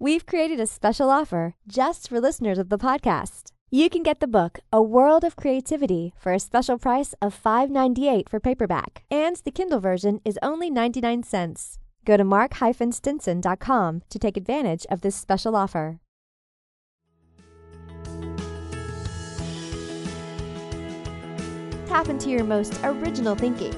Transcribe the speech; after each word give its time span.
we've 0.00 0.24
created 0.24 0.58
a 0.58 0.66
special 0.66 1.10
offer 1.10 1.54
just 1.68 2.08
for 2.08 2.18
listeners 2.20 2.58
of 2.58 2.70
the 2.70 2.78
podcast. 2.78 3.52
You 3.70 3.90
can 3.90 4.02
get 4.02 4.18
the 4.18 4.26
book 4.26 4.58
A 4.72 4.82
World 4.82 5.22
of 5.22 5.36
Creativity 5.36 6.14
for 6.18 6.32
a 6.32 6.40
special 6.40 6.78
price 6.78 7.14
of 7.20 7.40
$5.98 7.40 8.28
for 8.28 8.40
paperback, 8.40 9.04
and 9.10 9.36
the 9.44 9.52
Kindle 9.52 9.78
version 9.78 10.20
is 10.24 10.38
only 10.42 10.70
99 10.70 11.22
cents. 11.22 11.78
Go 12.04 12.16
to 12.16 12.24
mark-stinson.com 12.24 14.02
to 14.08 14.18
take 14.18 14.36
advantage 14.38 14.86
of 14.90 15.02
this 15.02 15.14
special 15.14 15.54
offer. 15.54 16.00
Tap 21.86 22.08
into 22.08 22.30
your 22.30 22.44
most 22.44 22.80
original 22.82 23.34
thinking. 23.34 23.74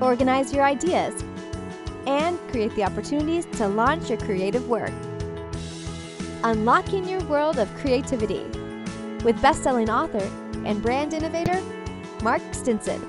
Organize 0.00 0.52
your 0.52 0.64
ideas 0.64 1.24
and 2.06 2.38
create 2.50 2.74
the 2.76 2.84
opportunities 2.84 3.46
to 3.52 3.66
launch 3.66 4.10
your 4.10 4.18
creative 4.18 4.68
work. 4.68 4.92
Unlocking 6.44 7.08
your 7.08 7.20
world 7.24 7.58
of 7.58 7.68
creativity 7.78 8.44
with 9.24 9.42
best-selling 9.42 9.90
author 9.90 10.22
and 10.64 10.80
brand 10.80 11.12
innovator 11.12 11.60
Mark 12.22 12.40
Stinson. 12.52 13.02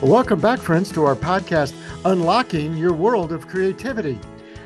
Welcome 0.00 0.40
back, 0.40 0.60
friends, 0.60 0.92
to 0.92 1.02
our 1.02 1.16
podcast, 1.16 1.74
Unlocking 2.04 2.76
Your 2.76 2.92
World 2.92 3.32
of 3.32 3.48
Creativity. 3.48 4.20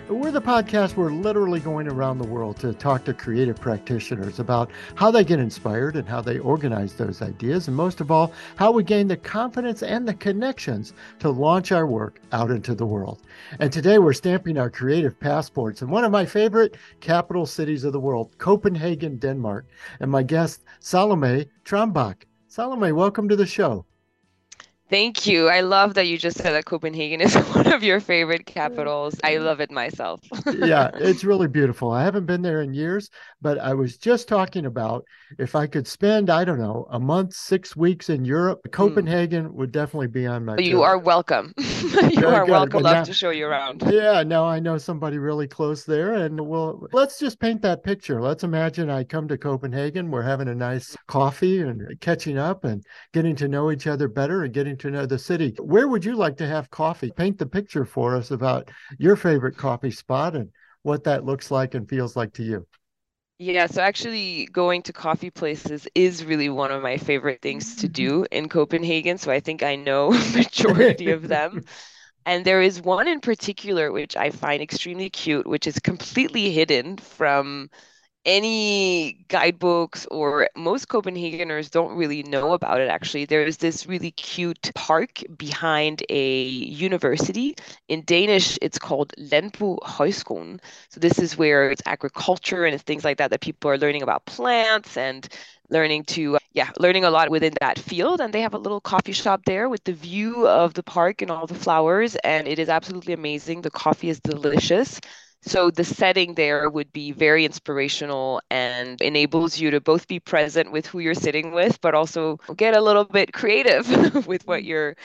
We're 0.09 0.31
the 0.31 0.41
podcast 0.41 0.97
we're 0.97 1.13
literally 1.13 1.61
going 1.61 1.87
around 1.87 2.17
the 2.17 2.27
world 2.27 2.59
to 2.61 2.73
talk 2.73 3.05
to 3.05 3.13
creative 3.13 3.61
practitioners 3.61 4.39
about 4.41 4.71
how 4.95 5.11
they 5.11 5.23
get 5.23 5.39
inspired 5.39 5.97
and 5.97 6.09
how 6.09 6.23
they 6.23 6.39
organize 6.39 6.95
those 6.95 7.21
ideas, 7.21 7.69
and 7.69 7.77
most 7.77 8.01
of 8.01 8.11
all, 8.11 8.33
how 8.57 8.73
we 8.73 8.85
gain 8.85 9.07
the 9.07 9.19
confidence 9.19 9.83
and 9.83 10.09
the 10.09 10.15
connections 10.15 10.95
to 11.19 11.29
launch 11.29 11.73
our 11.73 11.87
work 11.87 12.23
out 12.33 12.51
into 12.51 12.75
the 12.75 12.87
world. 12.87 13.21
And 13.61 13.71
today 13.71 13.99
we're 13.99 14.15
stamping 14.15 14.57
our 14.57 14.71
creative 14.71 15.21
passports 15.21 15.83
in 15.83 15.91
one 15.91 16.05
of 16.05 16.11
my 16.11 16.25
favorite 16.25 16.79
capital 17.01 17.45
cities 17.45 17.85
of 17.85 17.93
the 17.93 18.01
world, 18.01 18.31
Copenhagen, 18.39 19.19
Denmark. 19.19 19.67
And 20.01 20.11
my 20.11 20.23
guest, 20.23 20.65
Salome 20.81 21.51
Trambach. 21.67 22.23
Salome, 22.47 22.93
welcome 22.93 23.29
to 23.29 23.37
the 23.37 23.47
show. 23.47 23.85
Thank 24.91 25.27
you. 25.27 25.49
I 25.49 25.61
love 25.61 25.95
that 25.95 26.07
you 26.07 26.17
just 26.17 26.39
said 26.39 26.53
that 26.53 26.65
Copenhagen 26.65 27.21
is 27.21 27.35
one 27.55 27.71
of 27.73 27.83
your 27.83 28.01
favorite 28.01 28.47
capitals. 28.47 29.15
I 29.23 29.37
love 29.37 29.61
it 29.61 29.71
myself. 29.71 30.21
yeah, 30.47 30.91
it's 30.95 31.25
really 31.25 31.49
beautiful. 31.49 31.91
I 31.91 32.03
haven't 32.05 32.25
been 32.25 32.41
there 32.41 32.63
in 32.63 32.73
years, 32.73 33.11
but 33.43 33.59
I 33.59 33.75
was 33.75 33.99
just 33.99 34.29
talking 34.29 34.65
about 34.65 35.05
if 35.39 35.55
I 35.55 35.67
could 35.67 35.87
spend, 35.87 36.31
I 36.31 36.45
don't 36.45 36.59
know, 36.59 36.87
a 36.91 36.99
month, 36.99 37.35
six 37.35 37.77
weeks 37.77 38.09
in 38.09 38.25
Europe, 38.25 38.61
hmm. 38.65 38.71
Copenhagen 38.71 39.49
mm. 39.49 39.53
would 39.53 39.73
definitely 39.73 40.07
be 40.07 40.27
on 40.27 40.47
my. 40.47 40.57
You 40.57 40.83
are 40.83 40.97
welcome. 40.97 41.53
you 41.59 42.27
are 42.27 42.47
good. 42.47 42.51
welcome. 42.51 42.83
Love 42.83 43.07
to 43.07 43.13
show 43.13 43.31
you 43.31 43.47
around. 43.47 43.83
Yeah, 43.87 44.23
now 44.23 44.47
I 44.47 44.59
know 44.59 44.79
somebody 44.79 45.19
really 45.19 45.47
close 45.47 45.85
there, 45.85 46.15
and 46.15 46.41
we'll 46.41 46.89
let's 46.93 47.19
just 47.19 47.39
paint 47.41 47.61
that 47.63 47.83
picture. 47.83 48.23
Let's 48.23 48.43
imagine 48.43 48.89
I 48.89 49.05
come 49.05 49.29
to 49.29 49.37
Copenhagen. 49.37 50.11
We're 50.11 50.23
having 50.23 50.49
a 50.49 50.55
nice 50.55 50.97
coffee 51.07 51.61
and 51.61 51.83
catching 52.01 52.39
up 52.39 52.65
and 52.65 52.83
getting 53.13 53.37
to 53.37 53.49
know 53.49 53.71
each 53.71 53.87
other 53.87 54.09
better 54.09 54.45
and 54.45 54.55
getting 54.55 54.78
to 54.81 54.91
know 54.91 55.07
the 55.07 55.19
city. 55.19 55.55
Where 55.59 55.89
would 55.89 56.05
you 56.05 56.17
like 56.17 56.37
to 56.39 56.47
have 56.47 56.71
coffee? 56.71 57.11
Paint 57.11 57.39
the 57.39 57.47
picture 57.47 57.85
for 57.85 58.17
us 58.17 58.31
about 58.31 58.71
your 58.99 59.17
favorite 59.17 59.57
coffee 59.57 59.91
spot 59.91 60.37
and 60.37 60.51
what 60.83 61.05
that 61.05 61.25
looks 61.25 61.51
like 61.51 61.75
and 61.75 61.89
feels 61.89 62.17
like 62.17 62.33
to 62.35 62.43
you. 62.43 62.67
Yeah, 63.41 63.67
so 63.67 63.81
actually 63.83 64.47
going 64.47 64.83
to 64.83 64.93
coffee 64.93 65.31
places 65.31 65.87
is 65.95 66.25
really 66.25 66.49
one 66.49 66.73
of 66.73 66.83
my 66.83 66.97
favorite 66.97 67.41
things 67.41 67.77
to 67.77 67.89
do 67.89 68.27
in 68.33 68.49
Copenhagen. 68.49 69.17
So 69.17 69.31
I 69.31 69.39
think 69.41 69.63
I 69.63 69.77
know 69.77 70.11
majority 70.35 71.11
of 71.11 71.29
them. 71.29 71.63
And 72.27 72.45
there 72.45 72.63
is 72.63 72.83
one 72.83 73.09
in 73.09 73.21
particular 73.21 73.93
which 73.93 74.17
I 74.17 74.31
find 74.31 74.63
extremely 74.63 75.11
cute, 75.11 75.47
which 75.47 75.67
is 75.67 75.79
completely 75.81 76.53
hidden 76.53 76.99
from 76.99 77.71
any 78.25 79.25
guidebooks 79.29 80.07
or 80.11 80.49
most 80.57 80.89
Copenhageners 80.89 81.71
don't 81.71 81.97
really 81.97 82.23
know 82.25 82.53
about 82.53 82.81
it 82.81 82.89
actually. 82.89 83.25
There 83.25 83.43
is 83.45 83.57
this 83.59 83.87
really 83.87 84.11
cute 84.13 84.71
park 84.75 85.23
behind 85.37 86.03
a 86.11 86.45
university. 86.45 87.55
In 87.89 88.03
Danish, 88.05 88.59
it's 88.61 88.79
called 88.79 89.15
Landbohøjskolen. 89.19 90.61
So 90.91 91.01
this 91.01 91.19
is 91.19 91.39
where 91.39 91.71
it's 91.71 91.83
agriculture 91.87 92.65
and 92.65 92.75
it's 92.75 92.85
things 92.85 93.05
like 93.05 93.19
that 93.19 93.31
that 93.31 93.41
people 93.41 93.71
are 93.71 93.79
learning 93.79 94.03
about 94.03 94.27
plants 94.27 94.97
and 94.97 95.27
learning 95.71 96.05
to 96.05 96.39
yeah 96.53 96.71
learning 96.79 97.05
a 97.05 97.11
lot 97.11 97.31
within 97.31 97.53
that 97.61 97.79
field 97.79 98.21
and 98.21 98.33
they 98.33 98.41
have 98.41 98.55
a 98.55 98.59
little 98.59 98.81
coffee 98.81 99.13
shop 99.13 99.43
there 99.45 99.69
with 99.69 99.85
the 99.85 99.93
view 99.93 100.47
of 100.49 100.75
the 100.75 100.83
park 100.83 101.21
and 101.23 101.31
all 101.31 101.47
the 101.47 101.55
flowers 101.55 102.17
and 102.25 102.49
it 102.49 102.59
is 102.59 102.69
absolutely 102.71 103.13
amazing 103.13 103.61
the 103.61 103.71
coffee 103.71 104.09
is 104.09 104.19
delicious 104.21 104.99
so 105.43 105.71
the 105.71 105.85
setting 105.85 106.35
there 106.35 106.69
would 106.69 106.93
be 106.93 107.13
very 107.13 107.45
inspirational 107.45 108.41
and 108.51 109.01
enables 109.01 109.59
you 109.59 109.71
to 109.71 109.81
both 109.81 110.09
be 110.09 110.19
present 110.19 110.73
with 110.73 110.87
who 110.87 110.99
you're 110.99 111.15
sitting 111.15 111.53
with, 111.53 111.81
but 111.81 111.95
also 111.95 112.39
get 112.57 112.77
a 112.77 112.81
little 112.81 113.05
bit 113.05 113.33
creative 113.33 113.89
with 114.27 114.47
what 114.47 114.61
mm-hmm. 114.61 114.67
you're 114.67 114.97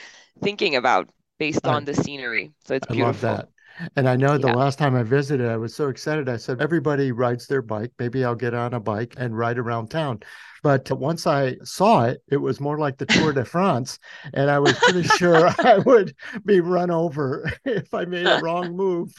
thinking 0.41 0.75
about 0.75 1.07
based 1.37 1.67
on 1.67 1.85
the 1.85 1.93
scenery. 1.93 2.51
So 2.65 2.75
it's 2.75 2.87
beautiful. 2.87 3.29
I 3.29 3.31
love 3.31 3.39
that. 3.39 3.49
And 3.95 4.07
I 4.07 4.15
know 4.15 4.37
the 4.37 4.47
yeah. 4.47 4.53
last 4.53 4.77
time 4.77 4.95
I 4.95 5.03
visited, 5.03 5.47
I 5.47 5.57
was 5.57 5.75
so 5.75 5.89
excited. 5.89 6.29
I 6.29 6.37
said, 6.37 6.61
everybody 6.61 7.11
rides 7.11 7.47
their 7.47 7.61
bike. 7.61 7.91
Maybe 7.97 8.23
I'll 8.23 8.35
get 8.35 8.53
on 8.53 8.73
a 8.73 8.79
bike 8.79 9.15
and 9.17 9.37
ride 9.37 9.57
around 9.57 9.89
town. 9.89 10.21
But 10.63 10.89
once 10.91 11.27
I 11.27 11.57
saw 11.63 12.05
it, 12.05 12.23
it 12.29 12.37
was 12.37 12.59
more 12.59 12.79
like 12.79 12.97
the 12.97 13.05
Tour 13.05 13.33
de 13.33 13.45
France. 13.53 13.99
And 14.33 14.49
I 14.49 14.57
was 14.59 14.73
pretty 14.79 15.03
sure 15.03 15.49
I 15.59 15.77
would 15.79 16.15
be 16.45 16.61
run 16.61 16.89
over 16.89 17.51
if 17.65 17.93
I 17.93 18.05
made 18.05 18.25
a 18.25 18.39
wrong 18.41 18.75
move. 18.75 19.13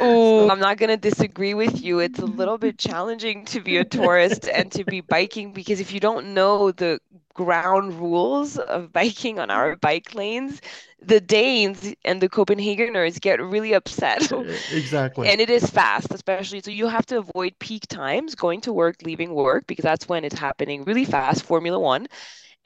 oh, 0.00 0.50
I'm 0.50 0.58
not 0.58 0.76
going 0.76 0.90
to 0.90 0.96
disagree 0.96 1.54
with 1.54 1.80
you. 1.80 2.00
It's 2.00 2.18
a 2.18 2.26
little 2.26 2.58
bit 2.58 2.76
challenging 2.76 3.44
to 3.46 3.60
be 3.60 3.78
a 3.78 3.84
tourist 3.84 4.48
and 4.48 4.70
to 4.72 4.84
be 4.84 5.00
biking 5.00 5.52
because 5.52 5.80
if 5.80 5.92
you 5.92 6.00
don't 6.00 6.34
know 6.34 6.72
the 6.72 6.98
ground 7.34 8.00
rules 8.00 8.58
of 8.58 8.92
biking 8.92 9.38
on 9.38 9.50
our 9.50 9.76
bike 9.76 10.14
lanes, 10.14 10.60
the 11.06 11.20
Danes 11.20 11.94
and 12.04 12.20
the 12.20 12.28
Copenhageners 12.28 13.20
get 13.20 13.40
really 13.42 13.74
upset. 13.74 14.30
exactly. 14.72 15.28
And 15.28 15.40
it 15.40 15.50
is 15.50 15.68
fast, 15.68 16.12
especially. 16.14 16.60
So 16.62 16.70
you 16.70 16.86
have 16.86 17.06
to 17.06 17.18
avoid 17.18 17.58
peak 17.58 17.86
times 17.88 18.34
going 18.34 18.60
to 18.62 18.72
work, 18.72 18.96
leaving 19.02 19.34
work, 19.34 19.66
because 19.66 19.82
that's 19.82 20.08
when 20.08 20.24
it's 20.24 20.38
happening 20.64 20.84
really 20.84 21.04
fast, 21.04 21.44
Formula 21.44 21.78
One. 21.78 22.06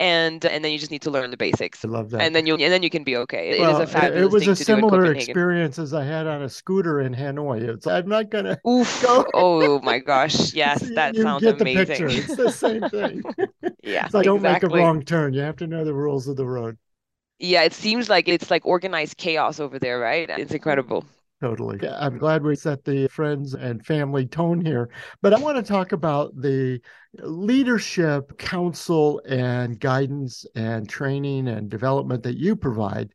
And 0.00 0.44
and 0.44 0.64
then 0.64 0.70
you 0.70 0.78
just 0.78 0.92
need 0.92 1.02
to 1.02 1.10
learn 1.10 1.32
the 1.32 1.36
basics. 1.36 1.84
I 1.84 1.88
love 1.88 2.10
that. 2.10 2.22
And 2.22 2.32
then 2.32 2.46
you 2.46 2.54
and 2.54 2.72
then 2.72 2.84
you 2.84 2.90
can 2.90 3.02
be 3.02 3.16
okay. 3.16 3.50
It, 3.50 3.60
well, 3.60 3.80
is 3.80 3.90
a 3.90 3.92
fabulous 3.92 4.22
It 4.22 4.30
was 4.30 4.60
a 4.60 4.64
similar 4.64 5.12
experience 5.12 5.76
as 5.80 5.92
I 5.92 6.04
had 6.04 6.28
on 6.28 6.42
a 6.42 6.48
scooter 6.48 7.00
in 7.00 7.12
Hanoi. 7.12 7.68
It's 7.68 7.84
I'm 7.84 8.08
not 8.08 8.30
gonna 8.30 8.56
Oof. 8.68 9.02
go. 9.02 9.26
oh 9.34 9.80
my 9.80 9.98
gosh. 9.98 10.54
Yes, 10.54 10.88
that 10.94 11.16
you 11.16 11.22
sounds 11.22 11.42
get 11.42 11.60
amazing. 11.60 11.80
The 11.80 11.86
picture. 11.86 12.06
It's 12.08 12.36
the 12.36 12.52
same 12.52 12.88
thing. 12.90 13.24
yeah. 13.82 14.06
So 14.06 14.22
don't 14.22 14.40
make 14.40 14.62
a 14.62 14.68
wrong 14.68 15.02
turn. 15.02 15.34
You 15.34 15.40
have 15.40 15.56
to 15.56 15.66
know 15.66 15.84
the 15.84 15.94
rules 15.94 16.28
of 16.28 16.36
the 16.36 16.46
road. 16.46 16.78
Yeah, 17.40 17.64
it 17.64 17.72
seems 17.72 18.08
like 18.08 18.28
it's 18.28 18.52
like 18.52 18.64
organized 18.66 19.16
chaos 19.16 19.58
over 19.58 19.80
there, 19.80 19.98
right? 19.98 20.30
It's 20.30 20.54
incredible. 20.54 21.04
Totally. 21.40 21.78
I'm 21.88 22.18
glad 22.18 22.42
we 22.42 22.56
set 22.56 22.84
the 22.84 23.06
friends 23.08 23.54
and 23.54 23.84
family 23.86 24.26
tone 24.26 24.64
here. 24.64 24.90
But 25.22 25.32
I 25.32 25.38
want 25.38 25.56
to 25.56 25.62
talk 25.62 25.92
about 25.92 26.32
the 26.34 26.80
leadership, 27.14 28.36
counsel, 28.38 29.22
and 29.26 29.80
guidance 29.80 30.44
and 30.54 30.88
training 30.88 31.48
and 31.48 31.70
development 31.70 32.22
that 32.22 32.36
you 32.36 32.54
provide. 32.54 33.14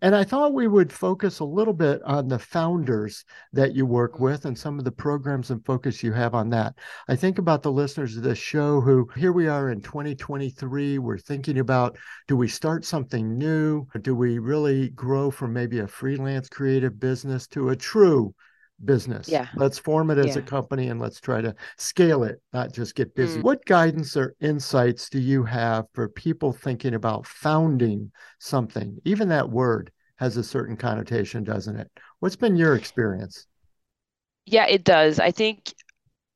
And 0.00 0.14
I 0.16 0.24
thought 0.24 0.54
we 0.54 0.66
would 0.66 0.90
focus 0.90 1.40
a 1.40 1.44
little 1.44 1.74
bit 1.74 2.02
on 2.04 2.28
the 2.28 2.38
founders 2.38 3.24
that 3.52 3.74
you 3.74 3.84
work 3.84 4.14
mm-hmm. 4.14 4.24
with 4.24 4.44
and 4.46 4.58
some 4.58 4.78
of 4.78 4.84
the 4.84 4.92
programs 4.92 5.50
and 5.50 5.64
focus 5.64 6.02
you 6.02 6.12
have 6.12 6.34
on 6.34 6.48
that. 6.50 6.74
I 7.06 7.16
think 7.16 7.38
about 7.38 7.62
the 7.62 7.72
listeners 7.72 8.16
of 8.16 8.22
this 8.22 8.38
show 8.38 8.80
who 8.80 9.08
here 9.16 9.32
we 9.32 9.46
are 9.46 9.70
in 9.70 9.82
2023. 9.82 10.98
We're 10.98 11.18
thinking 11.18 11.58
about 11.58 11.98
do 12.26 12.36
we 12.36 12.48
start 12.48 12.84
something 12.84 13.36
new? 13.36 13.86
Do 14.00 14.14
we 14.14 14.38
really 14.38 14.88
grow 14.90 15.30
from 15.30 15.52
maybe 15.52 15.80
a 15.80 15.86
freelance 15.86 16.48
creative 16.48 16.98
business 16.98 17.46
to 17.48 17.68
a 17.68 17.76
true 17.76 18.34
business. 18.84 19.28
Yeah. 19.28 19.48
Let's 19.56 19.78
form 19.78 20.10
it 20.10 20.18
as 20.18 20.36
yeah. 20.36 20.38
a 20.38 20.42
company 20.42 20.88
and 20.88 21.00
let's 21.00 21.20
try 21.20 21.40
to 21.40 21.54
scale 21.76 22.24
it, 22.24 22.40
not 22.52 22.72
just 22.72 22.94
get 22.94 23.14
busy. 23.14 23.40
Mm. 23.40 23.42
What 23.42 23.64
guidance 23.64 24.16
or 24.16 24.34
insights 24.40 25.08
do 25.08 25.18
you 25.18 25.44
have 25.44 25.86
for 25.94 26.08
people 26.08 26.52
thinking 26.52 26.94
about 26.94 27.26
founding 27.26 28.12
something? 28.38 28.98
Even 29.04 29.28
that 29.28 29.50
word 29.50 29.90
has 30.16 30.36
a 30.36 30.44
certain 30.44 30.76
connotation, 30.76 31.44
doesn't 31.44 31.76
it? 31.76 31.90
What's 32.20 32.36
been 32.36 32.56
your 32.56 32.74
experience? 32.74 33.46
Yeah, 34.46 34.66
it 34.66 34.84
does. 34.84 35.18
I 35.18 35.30
think 35.30 35.74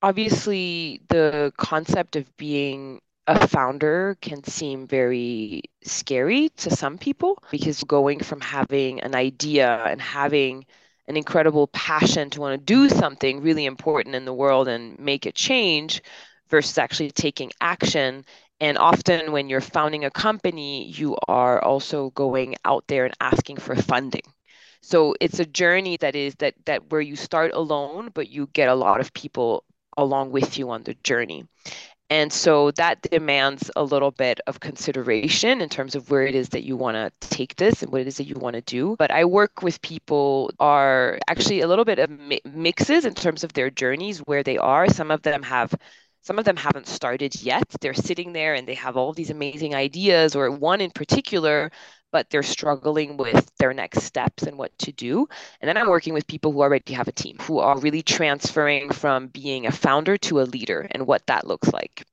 obviously 0.03 1.03
the 1.09 1.53
concept 1.57 2.17
of 2.17 2.35
being 2.37 3.01
a 3.27 3.47
founder 3.47 4.17
can 4.23 4.43
seem 4.45 4.87
very 4.87 5.63
scary 5.85 6.49
to 6.57 6.71
some 6.71 6.97
people 6.97 7.43
because 7.51 7.85
going 7.85 8.21
from 8.21 8.41
having 8.41 9.01
an 9.03 9.15
idea 9.15 9.85
and 9.85 10.01
having 10.01 10.65
an 11.09 11.17
incredible 11.17 11.67
passion 11.69 12.31
to 12.31 12.41
want 12.41 12.55
to 12.61 12.65
do 12.65 12.89
something 12.89 13.43
really 13.43 13.67
important 13.67 14.15
in 14.15 14.25
the 14.27 14.35
world 14.35 14.69
and 14.69 14.99
make 15.01 15.27
a 15.27 15.33
change 15.33 16.03
versus 16.51 16.79
actually 16.79 17.11
taking 17.11 17.51
action. 17.61 18.25
And 18.61 18.79
often, 18.79 19.33
when 19.33 19.49
you're 19.49 19.61
founding 19.61 20.05
a 20.05 20.11
company, 20.11 20.87
you 20.89 21.17
are 21.29 21.63
also 21.63 22.11
going 22.11 22.57
out 22.65 22.85
there 22.89 23.07
and 23.07 23.15
asking 23.21 23.59
for 23.59 23.77
funding. 23.77 24.23
So 24.83 25.15
it's 25.21 25.41
a 25.41 25.47
journey 25.47 25.97
that 25.99 26.15
is 26.17 26.35
that 26.37 26.55
that 26.67 26.91
where 26.91 27.01
you 27.01 27.17
start 27.17 27.53
alone, 27.55 28.11
but 28.15 28.29
you 28.29 28.49
get 28.53 28.69
a 28.69 28.75
lot 28.75 29.01
of 29.01 29.13
people 29.15 29.65
along 29.97 30.31
with 30.31 30.59
you 30.59 30.71
on 30.71 30.85
the 30.85 30.95
journey. 31.03 31.47
And 32.11 32.33
so 32.33 32.71
that 32.73 33.03
demands 33.03 33.71
a 33.77 33.85
little 33.85 34.11
bit 34.11 34.41
of 34.47 34.61
consideration 34.61 35.61
in 35.61 35.69
terms 35.69 35.95
of 35.95 36.11
where 36.11 36.27
it 36.27 36.35
is 36.35 36.49
that 36.51 36.65
you 36.65 36.75
want 36.75 36.95
to 36.95 37.13
take 37.29 37.57
this 37.57 37.83
and 37.83 37.93
what 37.93 38.01
it 38.01 38.07
is 38.07 38.17
that 38.17 38.27
you 38.27 38.35
want 38.37 38.55
to 38.55 38.63
do. 38.63 38.97
But 38.99 39.11
I 39.11 39.27
work 39.27 39.63
with 39.63 39.83
people 39.83 40.51
are 40.59 41.19
actually 41.29 41.61
a 41.61 41.69
little 41.69 41.85
bit 41.85 41.99
of 41.99 42.09
mi- 42.09 42.41
mixes 42.47 43.05
in 43.05 43.15
terms 43.15 43.45
of 43.45 43.53
their 43.53 43.69
journeys 43.69 44.21
where 44.21 44.43
they 44.43 44.57
are. 44.57 44.89
Some 44.89 45.11
of 45.11 45.21
them 45.23 45.43
have 45.43 45.75
some 46.23 46.39
of 46.39 46.45
them 46.45 46.57
haven't 46.57 46.87
started 46.87 47.41
yet. 47.43 47.65
They're 47.81 47.95
sitting 47.95 48.33
there 48.33 48.55
and 48.55 48.67
they 48.67 48.75
have 48.75 48.97
all 48.97 49.13
these 49.13 49.31
amazing 49.31 49.75
ideas 49.75 50.35
or 50.35 50.51
one 50.51 50.81
in 50.81 50.91
particular 50.91 51.71
but 52.11 52.31
they're 52.31 52.43
struggling 52.43 53.17
with 53.17 53.51
their 53.59 53.73
next 53.75 54.03
steps 54.03 54.45
and 54.45 54.57
what 54.59 54.77
to 54.79 54.93
do. 54.93 55.29
And 55.61 55.69
then 55.69 55.77
I'm 55.77 55.89
working 55.89 56.15
with 56.15 56.27
people 56.27 56.53
who 56.53 56.63
already 56.63 56.95
have 56.95 57.09
a 57.09 57.13
team, 57.13 57.37
who 57.41 57.59
are 57.59 57.79
really 57.79 58.03
transferring 58.03 58.91
from 58.91 59.29
being 59.29 59.67
a 59.67 59.73
founder 59.73 60.17
to 60.19 60.41
a 60.41 60.43
leader 60.43 60.89
and 60.91 61.07
what 61.07 61.27
that 61.27 61.47
looks 61.47 61.73
like. 61.73 62.05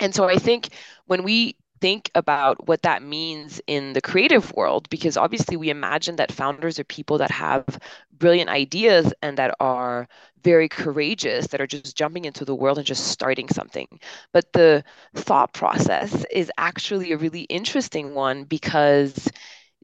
And 0.00 0.14
so 0.14 0.24
I 0.24 0.36
think 0.36 0.68
when 1.06 1.24
we 1.24 1.56
think 1.80 2.10
about 2.14 2.66
what 2.66 2.82
that 2.82 3.02
means 3.02 3.60
in 3.66 3.92
the 3.92 4.00
creative 4.00 4.52
world 4.54 4.88
because 4.90 5.16
obviously 5.16 5.56
we 5.56 5.70
imagine 5.70 6.16
that 6.16 6.32
founders 6.32 6.78
are 6.78 6.84
people 6.84 7.18
that 7.18 7.30
have 7.30 7.64
brilliant 8.12 8.50
ideas 8.50 9.12
and 9.22 9.38
that 9.38 9.54
are 9.60 10.08
very 10.42 10.68
courageous 10.68 11.46
that 11.48 11.60
are 11.60 11.66
just 11.66 11.96
jumping 11.96 12.24
into 12.24 12.44
the 12.44 12.54
world 12.54 12.78
and 12.78 12.86
just 12.86 13.08
starting 13.08 13.48
something 13.48 13.86
but 14.32 14.52
the 14.52 14.82
thought 15.14 15.52
process 15.52 16.24
is 16.30 16.50
actually 16.58 17.12
a 17.12 17.18
really 17.18 17.42
interesting 17.42 18.14
one 18.14 18.44
because 18.44 19.28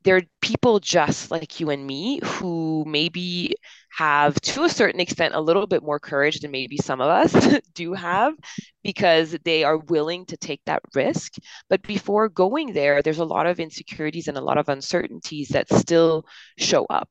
there 0.05 0.17
are 0.17 0.23
people 0.43 0.81
just 0.81 1.31
like 1.31 1.61
you 1.61 1.71
and 1.71 1.87
me 1.87 2.21
who 2.23 2.85
maybe 2.87 3.55
have, 3.97 4.39
to 4.43 4.65
a 4.65 4.69
certain 4.69 5.01
extent, 5.01 5.35
a 5.35 5.41
little 5.41 5.67
bit 5.67 5.83
more 5.83 5.99
courage 5.99 6.41
than 6.41 6.51
maybe 6.51 6.77
some 6.77 7.01
of 7.01 7.09
us 7.09 7.59
do 7.75 7.95
have 7.95 8.35
because 8.83 9.37
they 9.45 9.65
are 9.65 9.79
willing 9.79 10.27
to 10.27 10.37
take 10.37 10.61
that 10.67 10.83
risk. 10.95 11.35
But 11.71 11.83
before 11.83 12.29
going 12.29 12.73
there, 12.75 13.03
there's 13.03 13.19
a 13.19 13.25
lot 13.25 13.47
of 13.47 13.61
insecurities 13.61 14.29
and 14.29 14.37
a 14.37 14.43
lot 14.45 14.59
of 14.59 14.69
uncertainties 14.69 15.49
that 15.49 15.73
still 15.73 16.27
show 16.59 16.85
up. 16.91 17.09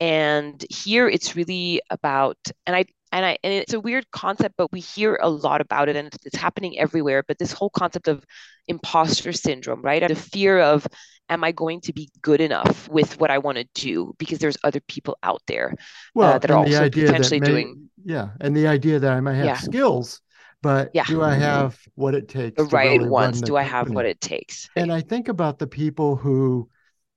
And 0.00 0.64
here 0.70 1.08
it's 1.08 1.34
really 1.34 1.82
about, 1.90 2.38
and 2.66 2.76
I 2.76 2.84
and 3.10 3.24
I 3.24 3.38
and 3.42 3.52
it's 3.52 3.72
a 3.72 3.80
weird 3.80 4.10
concept, 4.10 4.54
but 4.56 4.70
we 4.72 4.80
hear 4.80 5.18
a 5.20 5.28
lot 5.28 5.60
about 5.60 5.88
it, 5.88 5.96
and 5.96 6.14
it's 6.24 6.36
happening 6.36 6.78
everywhere. 6.78 7.24
But 7.26 7.38
this 7.38 7.52
whole 7.52 7.70
concept 7.70 8.08
of 8.08 8.24
imposter 8.66 9.32
syndrome, 9.32 9.82
right? 9.82 10.06
The 10.06 10.14
fear 10.14 10.60
of 10.60 10.86
am 11.28 11.44
I 11.44 11.52
going 11.52 11.80
to 11.82 11.92
be 11.92 12.10
good 12.22 12.40
enough 12.40 12.88
with 12.88 13.18
what 13.20 13.30
I 13.30 13.38
want 13.38 13.58
to 13.58 13.66
do 13.74 14.14
because 14.18 14.38
there's 14.38 14.56
other 14.64 14.80
people 14.80 15.18
out 15.22 15.42
there 15.46 15.72
uh, 15.72 15.82
well, 16.14 16.32
uh, 16.34 16.38
that 16.38 16.50
are 16.50 16.58
also 16.58 16.88
potentially 16.90 17.40
may, 17.40 17.46
doing. 17.46 17.90
Yeah, 18.04 18.28
and 18.40 18.56
the 18.56 18.66
idea 18.66 18.98
that 18.98 19.12
I 19.12 19.20
might 19.20 19.34
have 19.34 19.46
yeah. 19.46 19.56
skills, 19.56 20.20
but 20.62 20.90
yeah. 20.94 21.04
do 21.04 21.22
I 21.22 21.34
have 21.34 21.78
what 21.94 22.14
it 22.14 22.28
takes? 22.28 22.56
The 22.56 22.64
right 22.64 22.98
really 22.98 23.08
ones. 23.08 23.40
Do 23.40 23.56
I 23.56 23.62
have 23.62 23.90
what 23.90 24.06
it 24.06 24.20
takes? 24.20 24.68
And 24.76 24.92
I 24.92 25.00
think 25.00 25.28
about 25.28 25.58
the 25.58 25.66
people 25.66 26.16
who 26.16 26.68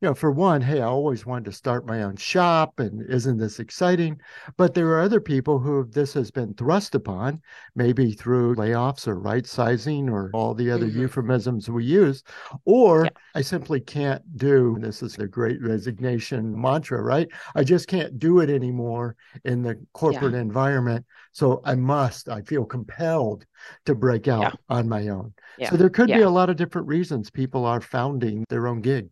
you 0.02 0.08
know, 0.08 0.16
for 0.16 0.32
one, 0.32 0.62
hey, 0.62 0.82
I 0.82 0.86
always 0.86 1.28
wanted 1.28 1.46
to 1.46 1.52
start 1.52 1.86
my 1.86 2.02
own 2.02 2.16
shop, 2.16 2.80
and 2.80 3.08
isn't 3.08 3.38
this 3.38 3.60
exciting? 3.60 4.20
But 4.58 4.74
there 4.74 4.88
are 4.88 5.00
other 5.00 5.22
people 5.22 5.60
who 5.60 5.86
this 5.86 6.16
has 6.16 6.32
been 6.32 6.56
thrust 6.56 6.96
upon, 6.96 7.40
maybe 7.76 8.14
through 8.14 8.56
layoffs 8.56 9.08
or 9.08 9.20
right 9.20 9.46
sizing 9.46 10.10
or 10.10 10.32
all 10.34 10.56
the 10.56 10.72
other 10.72 10.88
mm-hmm. 10.88 11.02
euphemisms 11.02 11.70
we 11.70 11.86
use, 11.86 12.24
or 12.66 13.04
yeah. 13.04 13.12
I 13.36 13.42
simply 13.42 13.80
can't 13.80 14.24
do. 14.38 14.76
This 14.80 15.04
is 15.04 15.16
the 15.16 15.28
great 15.28 15.62
resignation 15.62 16.60
mantra, 16.60 17.04
right? 17.04 17.28
I 17.54 17.64
just 17.64 17.88
can't 17.88 18.18
do 18.18 18.40
it 18.40 18.50
anymore 18.50 19.16
in 19.46 19.62
the 19.62 19.80
corporate 19.94 20.34
yeah. 20.34 20.42
environment. 20.42 21.06
So 21.32 21.62
I 21.64 21.76
must, 21.76 22.28
I 22.28 22.42
feel 22.42 22.66
compelled 22.66 23.46
to 23.86 23.94
break 23.94 24.28
out 24.28 24.42
yeah. 24.42 24.76
on 24.76 24.90
my 24.90 25.10
own. 25.10 25.34
So 25.70 25.78
there 25.78 25.92
could 25.92 26.08
be 26.08 26.24
a 26.24 26.30
lot 26.30 26.50
of 26.50 26.56
different 26.56 26.88
reasons 26.88 27.30
people 27.30 27.66
are 27.66 27.82
founding 27.82 28.46
their 28.50 28.68
own 28.68 28.82
gig. 28.82 29.10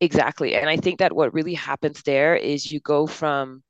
Exactly. 0.00 0.54
And 0.56 0.68
I 0.68 0.76
think 0.76 0.98
that 0.98 1.14
what 1.14 1.32
really 1.32 1.54
happens 1.54 2.02
there 2.02 2.36
is 2.36 2.70
you 2.70 2.80
go 2.80 3.06
from 3.06 3.62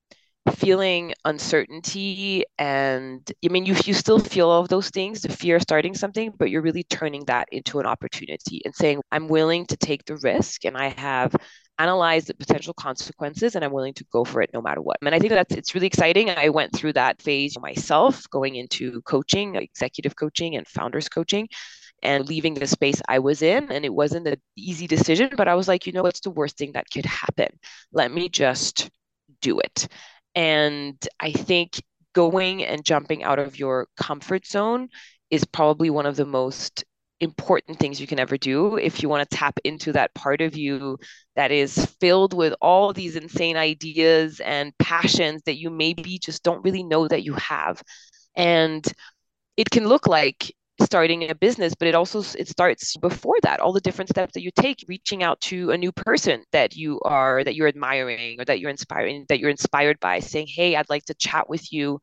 feeling 0.56 1.14
uncertainty 1.24 2.44
and 2.58 3.30
I 3.44 3.48
mean 3.48 3.66
you 3.66 3.76
you 3.84 3.94
still 3.94 4.18
feel 4.18 4.48
all 4.50 4.62
of 4.62 4.68
those 4.68 4.90
things, 4.90 5.22
the 5.22 5.30
fear 5.30 5.56
of 5.56 5.62
starting 5.62 5.94
something, 5.94 6.32
but 6.38 6.50
you're 6.50 6.62
really 6.62 6.84
turning 6.84 7.24
that 7.26 7.48
into 7.52 7.80
an 7.80 7.86
opportunity 7.86 8.62
and 8.64 8.74
saying, 8.74 9.02
I'm 9.12 9.28
willing 9.28 9.66
to 9.66 9.76
take 9.76 10.04
the 10.06 10.16
risk 10.18 10.64
and 10.66 10.76
I 10.76 10.88
have 10.90 11.34
analyzed 11.78 12.28
the 12.28 12.34
potential 12.34 12.74
consequences 12.74 13.56
and 13.56 13.64
I'm 13.64 13.72
willing 13.72 13.94
to 13.94 14.04
go 14.12 14.24
for 14.24 14.42
it 14.42 14.50
no 14.54 14.62
matter 14.62 14.82
what. 14.82 14.98
And 15.02 15.14
I 15.14 15.18
think 15.20 15.32
that's 15.32 15.54
it's 15.54 15.74
really 15.74 15.88
exciting. 15.88 16.30
I 16.30 16.50
went 16.50 16.74
through 16.74 16.94
that 16.94 17.22
phase 17.22 17.58
myself 17.60 18.24
going 18.30 18.56
into 18.56 19.02
coaching, 19.02 19.56
executive 19.56 20.16
coaching 20.16 20.56
and 20.56 20.66
founders 20.68 21.08
coaching 21.08 21.48
and 22.04 22.28
leaving 22.28 22.54
the 22.54 22.66
space 22.66 23.00
I 23.08 23.18
was 23.18 23.42
in. 23.42 23.72
And 23.72 23.84
it 23.84 23.92
wasn't 23.92 24.28
an 24.28 24.36
easy 24.56 24.86
decision, 24.86 25.30
but 25.36 25.48
I 25.48 25.54
was 25.54 25.68
like, 25.68 25.86
you 25.86 25.92
know, 25.92 26.02
what's 26.02 26.20
the 26.20 26.30
worst 26.30 26.58
thing 26.58 26.72
that 26.72 26.90
could 26.92 27.06
happen? 27.06 27.48
Let 27.92 28.12
me 28.12 28.28
just 28.28 28.90
do 29.40 29.58
it. 29.60 29.88
And 30.34 30.96
I 31.20 31.32
think 31.32 31.82
going 32.14 32.64
and 32.64 32.84
jumping 32.84 33.24
out 33.24 33.38
of 33.38 33.58
your 33.58 33.88
comfort 33.96 34.46
zone 34.46 34.88
is 35.30 35.44
probably 35.44 35.90
one 35.90 36.06
of 36.06 36.16
the 36.16 36.26
most 36.26 36.84
important 37.20 37.78
things 37.78 38.00
you 38.00 38.06
can 38.06 38.18
ever 38.18 38.36
do 38.36 38.76
if 38.76 39.02
you 39.02 39.08
want 39.08 39.28
to 39.28 39.36
tap 39.36 39.58
into 39.64 39.92
that 39.92 40.12
part 40.14 40.40
of 40.40 40.56
you 40.56 40.98
that 41.36 41.50
is 41.50 41.86
filled 42.00 42.34
with 42.34 42.54
all 42.60 42.92
these 42.92 43.16
insane 43.16 43.56
ideas 43.56 44.40
and 44.40 44.76
passions 44.78 45.42
that 45.46 45.56
you 45.56 45.70
maybe 45.70 46.18
just 46.18 46.42
don't 46.42 46.64
really 46.64 46.82
know 46.82 47.06
that 47.08 47.22
you 47.22 47.32
have 47.34 47.82
and 48.36 48.92
it 49.56 49.70
can 49.70 49.86
look 49.86 50.06
like 50.08 50.52
starting 50.80 51.30
a 51.30 51.34
business 51.34 51.72
but 51.74 51.86
it 51.86 51.94
also 51.94 52.20
it 52.36 52.48
starts 52.48 52.96
before 52.96 53.36
that 53.42 53.60
all 53.60 53.72
the 53.72 53.80
different 53.80 54.10
steps 54.10 54.32
that 54.34 54.42
you 54.42 54.50
take 54.56 54.84
reaching 54.88 55.22
out 55.22 55.40
to 55.40 55.70
a 55.70 55.78
new 55.78 55.92
person 55.92 56.42
that 56.50 56.74
you 56.74 57.00
are 57.04 57.44
that 57.44 57.54
you're 57.54 57.68
admiring 57.68 58.40
or 58.40 58.44
that 58.44 58.58
you're 58.58 58.70
inspiring 58.70 59.24
that 59.28 59.38
you're 59.38 59.50
inspired 59.50 60.00
by 60.00 60.18
saying 60.18 60.48
hey 60.48 60.74
i'd 60.74 60.90
like 60.90 61.04
to 61.04 61.14
chat 61.14 61.48
with 61.48 61.72
you 61.72 62.00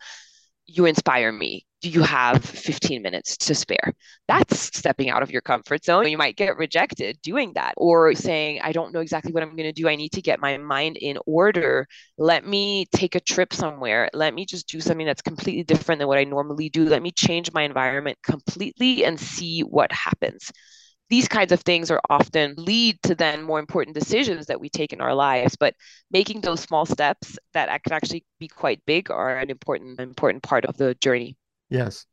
you 0.71 0.85
inspire 0.85 1.31
me 1.31 1.65
do 1.81 1.89
you 1.89 2.03
have 2.03 2.43
15 2.45 3.01
minutes 3.01 3.37
to 3.37 3.55
spare? 3.55 3.93
That's 4.27 4.77
stepping 4.77 5.09
out 5.09 5.23
of 5.23 5.31
your 5.31 5.41
comfort 5.41 5.83
zone. 5.83 6.07
You 6.07 6.17
might 6.17 6.35
get 6.35 6.57
rejected 6.57 7.19
doing 7.23 7.53
that 7.55 7.73
or 7.75 8.13
saying, 8.13 8.61
I 8.63 8.71
don't 8.71 8.93
know 8.93 8.99
exactly 8.99 9.31
what 9.31 9.41
I'm 9.41 9.55
going 9.55 9.63
to 9.63 9.73
do. 9.73 9.89
I 9.89 9.95
need 9.95 10.11
to 10.11 10.21
get 10.21 10.39
my 10.39 10.57
mind 10.57 10.97
in 10.97 11.17
order. 11.25 11.87
Let 12.19 12.45
me 12.45 12.85
take 12.93 13.15
a 13.15 13.19
trip 13.19 13.51
somewhere. 13.51 14.09
Let 14.13 14.33
me 14.35 14.45
just 14.45 14.67
do 14.67 14.79
something 14.79 15.07
that's 15.07 15.23
completely 15.23 15.63
different 15.63 15.99
than 15.99 16.07
what 16.07 16.19
I 16.19 16.23
normally 16.23 16.69
do. 16.69 16.85
Let 16.85 17.01
me 17.01 17.11
change 17.11 17.51
my 17.51 17.63
environment 17.63 18.19
completely 18.23 19.03
and 19.03 19.19
see 19.19 19.61
what 19.61 19.91
happens 19.91 20.51
these 21.11 21.27
kinds 21.27 21.51
of 21.51 21.61
things 21.61 21.91
are 21.91 22.01
often 22.09 22.55
lead 22.57 22.97
to 23.03 23.13
then 23.13 23.43
more 23.43 23.59
important 23.59 23.93
decisions 23.93 24.47
that 24.47 24.59
we 24.59 24.69
take 24.69 24.93
in 24.93 25.01
our 25.01 25.13
lives 25.13 25.55
but 25.55 25.75
making 26.09 26.41
those 26.41 26.61
small 26.61 26.87
steps 26.87 27.37
that 27.53 27.83
can 27.83 27.93
actually 27.93 28.25
be 28.39 28.47
quite 28.47 28.81
big 28.87 29.11
are 29.11 29.37
an 29.37 29.51
important 29.51 29.99
important 29.99 30.41
part 30.41 30.65
of 30.65 30.75
the 30.77 30.95
journey 30.95 31.35
Yes. 31.71 32.05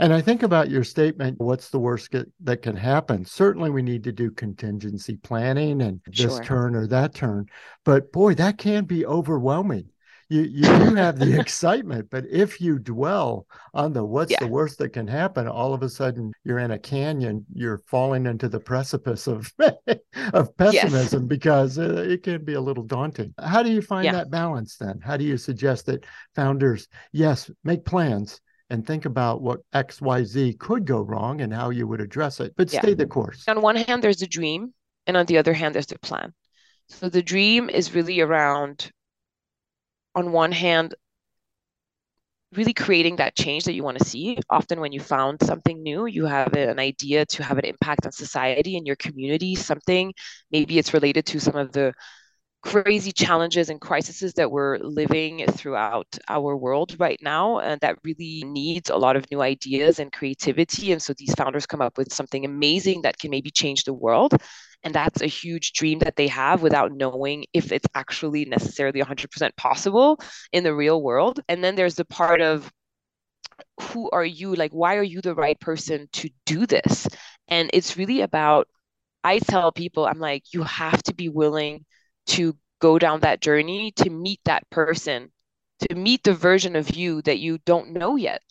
And 0.00 0.12
I 0.12 0.20
think 0.20 0.42
about 0.42 0.70
your 0.70 0.82
statement, 0.82 1.38
what's 1.38 1.70
the 1.70 1.78
worst 1.78 2.10
get, 2.10 2.26
that 2.42 2.62
can 2.62 2.74
happen? 2.74 3.24
Certainly, 3.24 3.70
we 3.70 3.82
need 3.82 4.02
to 4.04 4.12
do 4.12 4.30
contingency 4.32 5.16
planning 5.16 5.82
and 5.82 6.00
this 6.06 6.34
sure. 6.34 6.42
turn 6.42 6.74
or 6.74 6.88
that 6.88 7.14
turn. 7.14 7.46
But 7.84 8.10
boy, 8.10 8.34
that 8.34 8.58
can 8.58 8.84
be 8.84 9.06
overwhelming. 9.06 9.90
You, 10.28 10.42
you 10.42 10.62
do 10.62 10.94
have 10.94 11.18
the 11.18 11.38
excitement, 11.40 12.08
but 12.10 12.24
if 12.30 12.60
you 12.60 12.78
dwell 12.78 13.46
on 13.72 13.92
the 13.92 14.04
what's 14.04 14.32
yeah. 14.32 14.40
the 14.40 14.46
worst 14.46 14.78
that 14.78 14.90
can 14.90 15.06
happen, 15.06 15.46
all 15.46 15.74
of 15.74 15.82
a 15.82 15.88
sudden 15.88 16.32
you're 16.44 16.58
in 16.58 16.70
a 16.70 16.78
canyon, 16.78 17.44
you're 17.52 17.82
falling 17.86 18.26
into 18.26 18.48
the 18.48 18.60
precipice 18.60 19.26
of 19.26 19.52
of 20.32 20.56
pessimism 20.56 21.22
yes. 21.22 21.28
because 21.28 21.78
uh, 21.78 22.04
it 22.08 22.22
can 22.22 22.44
be 22.44 22.54
a 22.54 22.60
little 22.60 22.84
daunting. 22.84 23.34
How 23.38 23.62
do 23.62 23.70
you 23.70 23.82
find 23.82 24.04
yeah. 24.06 24.12
that 24.12 24.30
balance 24.30 24.76
then? 24.76 25.00
How 25.02 25.16
do 25.16 25.24
you 25.24 25.36
suggest 25.36 25.86
that 25.86 26.04
founders, 26.34 26.88
yes, 27.12 27.50
make 27.64 27.84
plans, 27.84 28.40
and 28.70 28.86
think 28.86 29.04
about 29.04 29.42
what 29.42 29.60
XYZ 29.72 30.58
could 30.58 30.86
go 30.86 31.00
wrong 31.00 31.40
and 31.40 31.52
how 31.52 31.70
you 31.70 31.86
would 31.86 32.00
address 32.00 32.40
it, 32.40 32.54
but 32.56 32.72
yeah. 32.72 32.80
stay 32.80 32.94
the 32.94 33.06
course. 33.06 33.44
On 33.46 33.60
one 33.60 33.76
hand, 33.76 34.02
there's 34.02 34.18
the 34.18 34.26
dream, 34.26 34.72
and 35.06 35.16
on 35.16 35.26
the 35.26 35.38
other 35.38 35.52
hand, 35.52 35.74
there's 35.74 35.86
the 35.86 35.98
plan. 35.98 36.32
So 36.88 37.08
the 37.08 37.22
dream 37.22 37.70
is 37.70 37.94
really 37.94 38.20
around, 38.20 38.90
on 40.14 40.32
one 40.32 40.52
hand, 40.52 40.94
really 42.52 42.72
creating 42.74 43.16
that 43.16 43.34
change 43.34 43.64
that 43.64 43.72
you 43.74 43.82
want 43.82 43.98
to 43.98 44.04
see. 44.04 44.38
Often, 44.48 44.80
when 44.80 44.92
you 44.92 45.00
found 45.00 45.42
something 45.42 45.82
new, 45.82 46.06
you 46.06 46.26
have 46.26 46.54
an 46.54 46.78
idea 46.78 47.26
to 47.26 47.42
have 47.42 47.58
an 47.58 47.64
impact 47.64 48.06
on 48.06 48.12
society 48.12 48.76
and 48.76 48.86
your 48.86 48.96
community, 48.96 49.54
something 49.56 50.12
maybe 50.52 50.78
it's 50.78 50.94
related 50.94 51.26
to 51.26 51.40
some 51.40 51.56
of 51.56 51.72
the 51.72 51.92
crazy 52.64 53.12
challenges 53.12 53.68
and 53.68 53.78
crises 53.80 54.32
that 54.32 54.50
we're 54.50 54.78
living 54.78 55.44
throughout 55.52 56.06
our 56.28 56.56
world 56.56 56.96
right 56.98 57.18
now 57.22 57.58
and 57.58 57.78
that 57.82 57.98
really 58.04 58.42
needs 58.46 58.88
a 58.88 58.96
lot 58.96 59.16
of 59.16 59.30
new 59.30 59.42
ideas 59.42 59.98
and 59.98 60.10
creativity. 60.10 60.90
And 60.90 61.02
so 61.02 61.12
these 61.16 61.34
founders 61.34 61.66
come 61.66 61.82
up 61.82 61.98
with 61.98 62.12
something 62.12 62.44
amazing 62.46 63.02
that 63.02 63.18
can 63.18 63.30
maybe 63.30 63.50
change 63.50 63.84
the 63.84 63.92
world. 63.92 64.32
And 64.82 64.94
that's 64.94 65.20
a 65.20 65.26
huge 65.26 65.74
dream 65.74 65.98
that 66.00 66.16
they 66.16 66.26
have 66.28 66.62
without 66.62 66.92
knowing 66.92 67.44
if 67.52 67.70
it's 67.70 67.86
actually 67.94 68.46
necessarily 68.46 69.00
100% 69.00 69.54
possible 69.56 70.18
in 70.52 70.64
the 70.64 70.74
real 70.74 71.02
world. 71.02 71.40
And 71.48 71.62
then 71.62 71.74
there's 71.74 71.96
the 71.96 72.06
part 72.06 72.40
of 72.40 72.70
who 73.80 74.08
are 74.10 74.24
you? 74.24 74.54
Like 74.54 74.72
why 74.72 74.96
are 74.96 75.02
you 75.02 75.20
the 75.20 75.34
right 75.34 75.58
person 75.60 76.08
to 76.14 76.30
do 76.46 76.66
this? 76.66 77.06
And 77.48 77.68
it's 77.74 77.96
really 77.96 78.22
about 78.22 78.68
i 79.26 79.38
tell 79.38 79.72
people 79.72 80.06
i'm 80.06 80.18
like 80.18 80.42
you 80.52 80.62
have 80.64 81.02
to 81.02 81.14
be 81.14 81.30
willing 81.30 81.82
to 82.26 82.56
go 82.80 82.98
down 82.98 83.20
that 83.20 83.40
journey 83.40 83.92
to 83.92 84.10
meet 84.10 84.40
that 84.44 84.68
person, 84.70 85.30
to 85.80 85.94
meet 85.94 86.22
the 86.24 86.34
version 86.34 86.76
of 86.76 86.94
you 86.94 87.22
that 87.22 87.38
you 87.38 87.58
don't 87.58 87.92
know 87.92 88.16
yet 88.16 88.42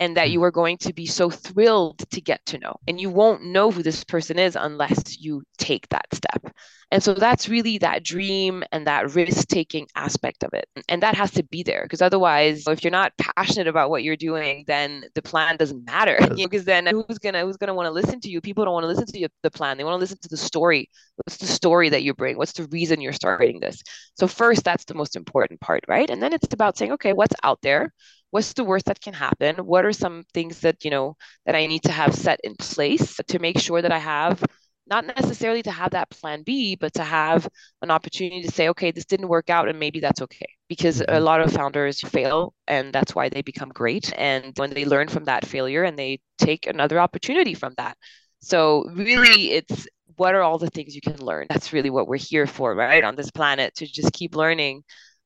and 0.00 0.16
that 0.16 0.28
hmm. 0.28 0.32
you 0.32 0.42
are 0.42 0.50
going 0.50 0.78
to 0.78 0.92
be 0.92 1.06
so 1.06 1.30
thrilled 1.30 1.98
to 2.10 2.20
get 2.20 2.44
to 2.46 2.58
know. 2.58 2.74
And 2.88 3.00
you 3.00 3.10
won't 3.10 3.44
know 3.44 3.70
who 3.70 3.82
this 3.82 4.02
person 4.02 4.38
is 4.38 4.56
unless 4.56 5.20
you 5.20 5.42
take 5.58 5.88
that 5.90 6.06
step. 6.12 6.52
And 6.92 7.02
so 7.02 7.14
that's 7.14 7.48
really 7.48 7.78
that 7.78 8.02
dream 8.02 8.64
and 8.72 8.86
that 8.88 9.14
risk 9.14 9.46
taking 9.46 9.86
aspect 9.94 10.42
of 10.42 10.52
it. 10.54 10.66
And 10.88 11.02
that 11.04 11.14
has 11.14 11.30
to 11.32 11.44
be 11.44 11.62
there 11.62 11.82
because 11.84 12.02
otherwise, 12.02 12.64
if 12.66 12.82
you're 12.82 12.90
not 12.90 13.12
passionate 13.36 13.68
about 13.68 13.90
what 13.90 14.02
you're 14.02 14.16
doing, 14.16 14.64
then 14.66 15.04
the 15.14 15.22
plan 15.22 15.56
doesn't 15.56 15.84
matter. 15.84 16.18
Because 16.34 16.64
then 16.70 16.86
who's 16.86 17.18
gonna 17.18 17.42
who's 17.42 17.56
gonna 17.56 17.74
want 17.74 17.86
to 17.86 17.92
listen 17.92 18.18
to 18.20 18.28
you? 18.28 18.40
People 18.40 18.64
don't 18.64 18.74
want 18.74 18.84
to 18.84 18.88
listen 18.88 19.06
to 19.06 19.20
you, 19.20 19.28
the 19.44 19.52
plan. 19.52 19.76
They 19.76 19.84
want 19.84 19.94
to 19.94 20.00
listen 20.00 20.18
to 20.22 20.28
the 20.28 20.36
story. 20.36 20.88
What's 21.14 21.36
the 21.36 21.46
story 21.46 21.90
that 21.90 22.02
you 22.02 22.12
bring? 22.12 22.36
What's 22.36 22.54
the 22.54 22.66
reason 22.66 23.00
you're 23.00 23.12
starting 23.12 23.60
this? 23.60 23.82
So 24.14 24.26
first, 24.26 24.64
that's 24.64 24.84
the 24.84 24.94
most 24.94 25.14
important 25.14 25.60
part, 25.60 25.84
right? 25.86 26.10
And 26.10 26.20
then 26.20 26.32
it's 26.32 26.52
about 26.52 26.76
saying, 26.76 26.92
okay, 26.92 27.12
what's 27.12 27.36
out 27.44 27.60
there? 27.62 27.92
What's 28.30 28.52
the 28.52 28.64
worst 28.64 28.86
that 28.86 29.00
can 29.00 29.14
happen? 29.14 29.56
What 29.56 29.84
are 29.84 29.92
some 29.92 30.24
things 30.34 30.60
that 30.60 30.84
you 30.84 30.90
know 30.90 31.16
that 31.46 31.54
i 31.54 31.66
need 31.66 31.82
to 31.82 31.92
have 31.92 32.14
set 32.14 32.40
in 32.44 32.54
place 32.56 33.18
to 33.28 33.38
make 33.38 33.58
sure 33.58 33.82
that 33.82 33.92
i 33.92 33.98
have 33.98 34.42
not 34.86 35.06
necessarily 35.06 35.62
to 35.62 35.70
have 35.70 35.92
that 35.92 36.10
plan 36.10 36.42
b 36.42 36.74
but 36.74 36.92
to 36.94 37.04
have 37.04 37.48
an 37.82 37.90
opportunity 37.90 38.42
to 38.42 38.50
say 38.50 38.68
okay 38.68 38.90
this 38.90 39.04
didn't 39.04 39.28
work 39.28 39.48
out 39.48 39.68
and 39.68 39.78
maybe 39.78 40.00
that's 40.00 40.22
okay. 40.22 40.46
Because 40.68 41.00
mm-hmm. 41.00 41.14
a 41.14 41.20
lot 41.20 41.40
of 41.40 41.52
founders 41.52 42.00
fail 42.00 42.54
and 42.66 42.92
that's 42.92 43.14
why 43.14 43.28
they 43.28 43.42
become 43.42 43.70
great. 43.70 44.12
And 44.16 44.52
when 44.56 44.70
they 44.70 44.84
learn 44.84 45.08
from 45.08 45.24
that 45.24 45.46
failure 45.46 45.84
and 45.84 45.98
they 45.98 46.20
take 46.38 46.66
another 46.66 47.00
opportunity 47.00 47.54
from 47.54 47.74
that. 47.76 47.96
So 48.40 48.84
really 48.94 49.52
it's 49.52 49.86
what 50.16 50.34
are 50.34 50.42
all 50.42 50.58
the 50.58 50.70
things 50.70 50.94
you 50.94 51.00
can 51.00 51.18
learn? 51.24 51.46
That's 51.48 51.72
really 51.72 51.90
what 51.90 52.08
we're 52.08 52.18
here 52.18 52.46
for 52.46 52.74
right 52.74 53.04
on 53.04 53.16
this 53.16 53.30
planet 53.30 53.74
to 53.76 53.86
just 53.86 54.12
keep 54.12 54.34
learning 54.34 54.82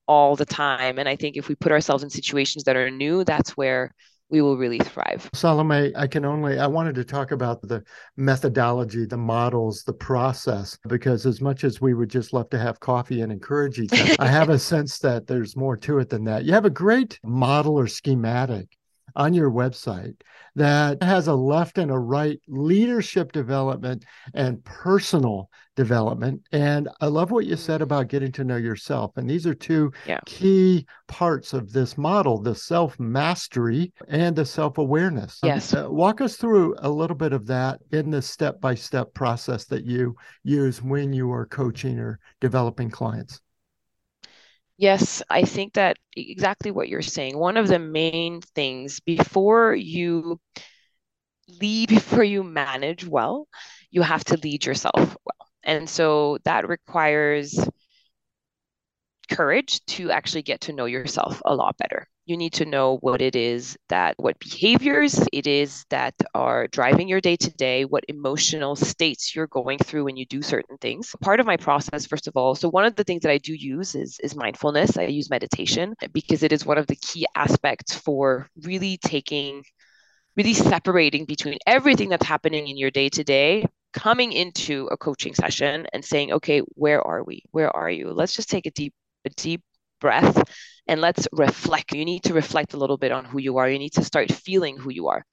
all 0.06 0.36
the 0.36 0.44
time. 0.44 0.98
And 0.98 1.08
I 1.08 1.16
think 1.16 1.36
if 1.36 1.48
we 1.48 1.54
put 1.54 1.72
ourselves 1.72 2.02
in 2.02 2.10
situations 2.10 2.64
that 2.64 2.76
are 2.76 2.90
new, 2.90 3.24
that's 3.24 3.56
where 3.56 3.94
we 4.30 4.40
will 4.40 4.56
really 4.56 4.78
thrive. 4.78 5.28
Salome, 5.34 5.92
I 5.94 6.06
can 6.06 6.24
only, 6.24 6.58
I 6.58 6.66
wanted 6.66 6.94
to 6.96 7.04
talk 7.04 7.30
about 7.30 7.62
the 7.62 7.84
methodology, 8.16 9.06
the 9.06 9.16
models, 9.16 9.84
the 9.84 9.92
process, 9.92 10.78
because 10.88 11.26
as 11.26 11.40
much 11.40 11.62
as 11.62 11.80
we 11.80 11.94
would 11.94 12.08
just 12.08 12.32
love 12.32 12.48
to 12.50 12.58
have 12.58 12.80
coffee 12.80 13.20
and 13.20 13.30
encourage 13.30 13.78
each 13.78 13.92
other, 13.92 14.16
I 14.18 14.26
have 14.26 14.48
a 14.48 14.58
sense 14.72 14.98
that 15.00 15.26
there's 15.26 15.56
more 15.56 15.76
to 15.78 15.98
it 15.98 16.08
than 16.08 16.24
that. 16.24 16.44
You 16.44 16.52
have 16.52 16.64
a 16.64 16.70
great 16.70 17.20
model 17.22 17.78
or 17.78 17.86
schematic 17.86 18.76
on 19.14 19.34
your 19.34 19.50
website 19.50 20.16
that 20.56 21.02
has 21.02 21.26
a 21.26 21.34
left 21.34 21.78
and 21.78 21.90
a 21.90 21.98
right 21.98 22.40
leadership 22.46 23.32
development 23.32 24.04
and 24.34 24.64
personal 24.64 25.50
development. 25.76 26.42
And 26.52 26.88
I 27.00 27.06
love 27.06 27.30
what 27.30 27.46
you 27.46 27.56
said 27.56 27.82
about 27.82 28.08
getting 28.08 28.30
to 28.32 28.44
know 28.44 28.56
yourself. 28.56 29.16
And 29.16 29.28
these 29.28 29.46
are 29.46 29.54
two 29.54 29.92
yeah. 30.06 30.20
key 30.26 30.86
parts 31.08 31.52
of 31.52 31.72
this 31.72 31.98
model 31.98 32.40
the 32.40 32.54
self 32.54 32.98
mastery 33.00 33.92
and 34.08 34.36
the 34.36 34.44
self 34.46 34.78
awareness. 34.78 35.40
Yes. 35.42 35.74
Uh, 35.74 35.88
walk 35.90 36.20
us 36.20 36.36
through 36.36 36.76
a 36.78 36.88
little 36.88 37.16
bit 37.16 37.32
of 37.32 37.46
that 37.46 37.80
in 37.90 38.10
the 38.10 38.22
step 38.22 38.60
by 38.60 38.74
step 38.74 39.12
process 39.14 39.64
that 39.66 39.84
you 39.84 40.14
use 40.44 40.82
when 40.82 41.12
you 41.12 41.32
are 41.32 41.46
coaching 41.46 41.98
or 41.98 42.20
developing 42.40 42.90
clients. 42.90 43.40
Yes, 44.76 45.22
I 45.30 45.44
think 45.44 45.74
that 45.74 45.98
exactly 46.16 46.70
what 46.70 46.88
you're 46.88 47.02
saying. 47.02 47.38
One 47.38 47.56
of 47.56 47.68
the 47.68 47.78
main 47.78 48.40
things 48.40 49.00
before 49.00 49.74
you 49.74 50.40
lead, 51.60 51.88
before 51.88 52.24
you 52.24 52.42
manage 52.42 53.04
well, 53.06 53.48
you 53.90 54.02
have 54.02 54.24
to 54.24 54.36
lead 54.36 54.64
yourself 54.66 54.94
well. 55.24 55.48
And 55.62 55.88
so 55.88 56.38
that 56.44 56.68
requires 56.68 57.58
courage 59.30 59.84
to 59.86 60.10
actually 60.10 60.42
get 60.42 60.62
to 60.62 60.72
know 60.72 60.84
yourself 60.86 61.40
a 61.44 61.54
lot 61.54 61.76
better 61.76 62.08
you 62.26 62.36
need 62.36 62.52
to 62.54 62.64
know 62.64 62.96
what 62.98 63.20
it 63.20 63.36
is 63.36 63.76
that 63.88 64.14
what 64.18 64.38
behaviors 64.38 65.26
it 65.32 65.46
is 65.46 65.84
that 65.90 66.14
are 66.34 66.66
driving 66.68 67.08
your 67.08 67.20
day 67.20 67.36
to 67.36 67.50
day 67.50 67.84
what 67.84 68.04
emotional 68.08 68.74
states 68.76 69.34
you're 69.34 69.46
going 69.46 69.78
through 69.78 70.04
when 70.04 70.16
you 70.16 70.24
do 70.26 70.40
certain 70.42 70.76
things. 70.78 71.14
Part 71.20 71.40
of 71.40 71.46
my 71.46 71.56
process 71.56 72.06
first 72.06 72.26
of 72.26 72.36
all 72.36 72.54
so 72.54 72.68
one 72.68 72.84
of 72.84 72.96
the 72.96 73.04
things 73.04 73.22
that 73.22 73.30
i 73.30 73.38
do 73.38 73.54
use 73.54 73.94
is 73.94 74.18
is 74.22 74.34
mindfulness. 74.34 74.96
I 74.96 75.04
use 75.04 75.30
meditation 75.30 75.94
because 76.12 76.42
it 76.42 76.52
is 76.52 76.64
one 76.66 76.78
of 76.78 76.86
the 76.86 76.96
key 76.96 77.26
aspects 77.36 77.94
for 77.94 78.48
really 78.62 78.98
taking 78.98 79.62
really 80.36 80.54
separating 80.54 81.24
between 81.26 81.58
everything 81.66 82.08
that's 82.08 82.26
happening 82.26 82.68
in 82.68 82.76
your 82.76 82.90
day 82.90 83.08
to 83.10 83.24
day 83.24 83.66
coming 83.92 84.32
into 84.32 84.88
a 84.90 84.96
coaching 84.96 85.34
session 85.34 85.86
and 85.92 86.04
saying 86.04 86.32
okay 86.32 86.60
where 86.74 87.00
are 87.06 87.22
we? 87.22 87.42
Where 87.52 87.74
are 87.76 87.90
you? 87.90 88.10
Let's 88.12 88.34
just 88.34 88.50
take 88.50 88.66
a 88.66 88.70
deep 88.70 88.92
a 89.24 89.30
deep 89.30 89.62
breath 90.04 90.36
and 90.86 91.00
let's 91.00 91.26
reflect. 91.32 91.94
You 91.94 92.04
need 92.04 92.24
to 92.24 92.34
reflect 92.34 92.74
a 92.74 92.76
little 92.76 92.98
bit 92.98 93.10
on 93.10 93.24
who 93.24 93.38
you 93.40 93.56
are. 93.56 93.68
You 93.70 93.78
need 93.78 93.94
to 93.94 94.04
start 94.04 94.30
feeling 94.30 94.76
who 94.76 94.90
you 94.90 95.08
are. 95.08 95.24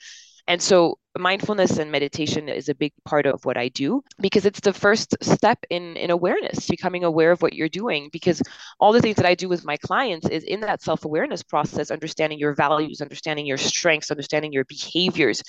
And 0.48 0.62
so 0.62 0.98
mindfulness 1.18 1.78
and 1.78 1.92
meditation 1.92 2.48
is 2.48 2.70
a 2.70 2.76
big 2.84 2.94
part 3.06 3.26
of 3.26 3.44
what 3.44 3.58
I 3.58 3.68
do 3.68 4.02
because 4.20 4.46
it's 4.46 4.62
the 4.62 4.74
first 4.74 5.10
step 5.22 5.60
in 5.70 5.98
in 5.98 6.10
awareness, 6.10 6.68
becoming 6.68 7.04
aware 7.04 7.32
of 7.32 7.42
what 7.42 7.54
you're 7.54 7.78
doing 7.82 8.10
because 8.12 8.42
all 8.80 8.94
the 8.94 9.02
things 9.02 9.18
that 9.18 9.26
I 9.26 9.36
do 9.36 9.50
with 9.50 9.66
my 9.66 9.78
clients 9.78 10.30
is 10.30 10.44
in 10.44 10.62
that 10.62 10.82
self-awareness 10.82 11.44
process 11.44 11.92
understanding 11.92 12.40
your 12.40 12.56
values, 12.56 13.02
understanding 13.02 13.46
your 13.46 13.58
strengths, 13.58 14.12
understanding 14.12 14.54
your 14.54 14.66
behaviors, 14.66 15.44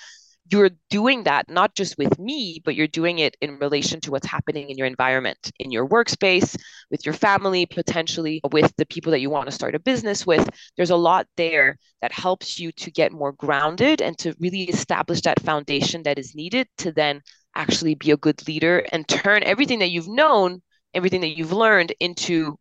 you're 0.50 0.70
doing 0.90 1.24
that 1.24 1.48
not 1.48 1.74
just 1.74 1.96
with 1.98 2.18
me, 2.18 2.60
but 2.64 2.74
you're 2.74 2.86
doing 2.86 3.18
it 3.20 3.36
in 3.40 3.58
relation 3.58 4.00
to 4.00 4.10
what's 4.10 4.26
happening 4.26 4.70
in 4.70 4.76
your 4.76 4.86
environment, 4.86 5.52
in 5.58 5.70
your 5.70 5.88
workspace, 5.88 6.56
with 6.90 7.06
your 7.06 7.14
family, 7.14 7.64
potentially 7.66 8.40
with 8.50 8.72
the 8.76 8.86
people 8.86 9.12
that 9.12 9.20
you 9.20 9.30
want 9.30 9.46
to 9.46 9.52
start 9.52 9.74
a 9.74 9.78
business 9.78 10.26
with. 10.26 10.48
There's 10.76 10.90
a 10.90 10.96
lot 10.96 11.26
there 11.36 11.78
that 12.00 12.12
helps 12.12 12.58
you 12.58 12.72
to 12.72 12.90
get 12.90 13.12
more 13.12 13.32
grounded 13.32 14.02
and 14.02 14.18
to 14.18 14.34
really 14.40 14.64
establish 14.64 15.20
that 15.22 15.40
foundation 15.42 16.02
that 16.02 16.18
is 16.18 16.34
needed 16.34 16.66
to 16.78 16.92
then 16.92 17.22
actually 17.54 17.94
be 17.94 18.10
a 18.10 18.16
good 18.16 18.46
leader 18.48 18.84
and 18.92 19.06
turn 19.06 19.42
everything 19.44 19.78
that 19.78 19.90
you've 19.90 20.08
known, 20.08 20.60
everything 20.94 21.20
that 21.20 21.36
you've 21.36 21.52
learned 21.52 21.92
into 22.00 22.58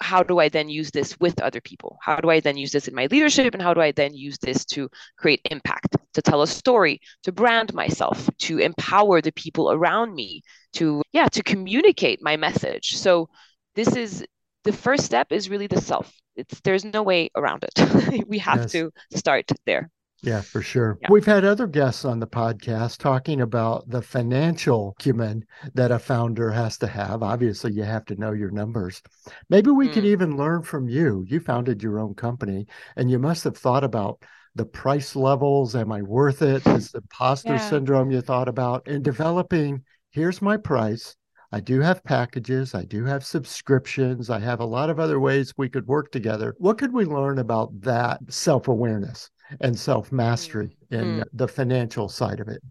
how 0.00 0.22
do 0.22 0.38
I 0.38 0.48
then 0.48 0.68
use 0.68 0.90
this 0.90 1.18
with 1.20 1.40
other 1.40 1.60
people? 1.60 1.98
How 2.02 2.16
do 2.16 2.30
I 2.30 2.40
then 2.40 2.56
use 2.56 2.72
this 2.72 2.88
in 2.88 2.94
my 2.94 3.06
leadership? 3.06 3.54
And 3.54 3.62
how 3.62 3.74
do 3.74 3.80
I 3.80 3.92
then 3.92 4.14
use 4.14 4.38
this 4.38 4.64
to 4.66 4.88
create 5.16 5.40
impact, 5.50 5.96
to 6.14 6.22
tell 6.22 6.42
a 6.42 6.46
story, 6.46 7.00
to 7.22 7.32
brand 7.32 7.72
myself, 7.72 8.28
to 8.40 8.58
empower 8.58 9.20
the 9.20 9.32
people 9.32 9.72
around 9.72 10.14
me, 10.14 10.42
to, 10.74 11.02
yeah, 11.12 11.28
to 11.28 11.42
communicate 11.42 12.22
my 12.22 12.36
message. 12.36 12.96
So 12.96 13.28
this 13.74 13.96
is 13.96 14.24
the 14.64 14.72
first 14.72 15.04
step 15.04 15.28
is 15.30 15.48
really 15.48 15.66
the 15.66 15.80
self. 15.80 16.12
It's 16.34 16.60
there's 16.60 16.84
no 16.84 17.02
way 17.02 17.30
around 17.34 17.64
it. 17.64 18.26
we 18.28 18.38
have 18.38 18.62
yes. 18.62 18.72
to 18.72 18.90
start 19.14 19.50
there. 19.64 19.90
Yeah, 20.22 20.40
for 20.40 20.62
sure. 20.62 20.98
Yeah. 21.02 21.08
We've 21.10 21.26
had 21.26 21.44
other 21.44 21.66
guests 21.66 22.04
on 22.04 22.18
the 22.20 22.26
podcast 22.26 22.98
talking 22.98 23.40
about 23.40 23.88
the 23.88 24.02
financial 24.02 24.94
acumen 24.98 25.44
that 25.74 25.90
a 25.92 25.98
founder 25.98 26.50
has 26.50 26.78
to 26.78 26.86
have. 26.86 27.22
Obviously, 27.22 27.72
you 27.72 27.82
have 27.82 28.04
to 28.06 28.16
know 28.16 28.32
your 28.32 28.50
numbers. 28.50 29.02
Maybe 29.50 29.70
we 29.70 29.88
mm. 29.88 29.92
could 29.92 30.04
even 30.04 30.36
learn 30.36 30.62
from 30.62 30.88
you. 30.88 31.24
You 31.28 31.40
founded 31.40 31.82
your 31.82 31.98
own 31.98 32.14
company 32.14 32.66
and 32.96 33.10
you 33.10 33.18
must 33.18 33.44
have 33.44 33.56
thought 33.56 33.84
about 33.84 34.22
the 34.54 34.64
price 34.64 35.14
levels. 35.14 35.76
Am 35.76 35.92
I 35.92 36.02
worth 36.02 36.42
it? 36.42 36.66
Is 36.66 36.90
the 36.90 36.98
imposter 36.98 37.54
yeah. 37.54 37.68
syndrome 37.68 38.10
you 38.10 38.22
thought 38.22 38.48
about 38.48 38.88
in 38.88 39.02
developing? 39.02 39.84
Here's 40.10 40.40
my 40.40 40.56
price. 40.56 41.14
I 41.52 41.60
do 41.60 41.80
have 41.80 42.02
packages. 42.02 42.74
I 42.74 42.84
do 42.84 43.04
have 43.04 43.24
subscriptions. 43.24 44.30
I 44.30 44.40
have 44.40 44.60
a 44.60 44.64
lot 44.64 44.90
of 44.90 44.98
other 44.98 45.20
ways 45.20 45.52
we 45.56 45.68
could 45.68 45.86
work 45.86 46.10
together. 46.10 46.54
What 46.58 46.78
could 46.78 46.92
we 46.92 47.04
learn 47.04 47.38
about 47.38 47.80
that 47.82 48.20
self 48.28 48.66
awareness? 48.66 49.30
And 49.60 49.78
self 49.78 50.12
mastery 50.12 50.76
in 50.90 51.20
mm. 51.20 51.24
the 51.32 51.48
financial 51.48 52.08
side 52.08 52.40
of 52.40 52.48
it. 52.48 52.62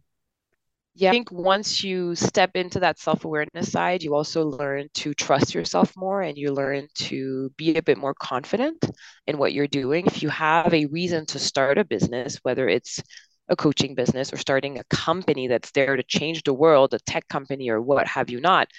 Yeah, 0.97 1.09
I 1.09 1.11
think 1.11 1.29
once 1.29 1.83
you 1.83 2.15
step 2.15 2.51
into 2.55 2.79
that 2.79 2.99
self 2.99 3.25
awareness 3.25 3.69
side, 3.69 4.01
you 4.01 4.15
also 4.15 4.45
learn 4.45 4.87
to 4.95 5.13
trust 5.13 5.53
yourself 5.53 5.93
more 5.97 6.21
and 6.21 6.37
you 6.37 6.53
learn 6.53 6.87
to 6.95 7.51
be 7.57 7.75
a 7.75 7.83
bit 7.83 7.97
more 7.97 8.13
confident 8.13 8.85
in 9.27 9.37
what 9.37 9.51
you're 9.51 9.67
doing. 9.67 10.05
If 10.07 10.23
you 10.23 10.29
have 10.29 10.73
a 10.73 10.85
reason 10.85 11.25
to 11.27 11.39
start 11.39 11.77
a 11.77 11.83
business, 11.83 12.39
whether 12.43 12.69
it's 12.69 13.01
a 13.49 13.57
coaching 13.57 13.93
business 13.93 14.31
or 14.31 14.37
starting 14.37 14.79
a 14.79 14.83
company 14.85 15.49
that's 15.49 15.71
there 15.71 15.97
to 15.97 16.03
change 16.03 16.43
the 16.43 16.53
world, 16.53 16.93
a 16.93 16.99
tech 16.99 17.27
company 17.27 17.69
or 17.69 17.81
what 17.81 18.07
have 18.07 18.29
you 18.29 18.39
not, 18.39 18.69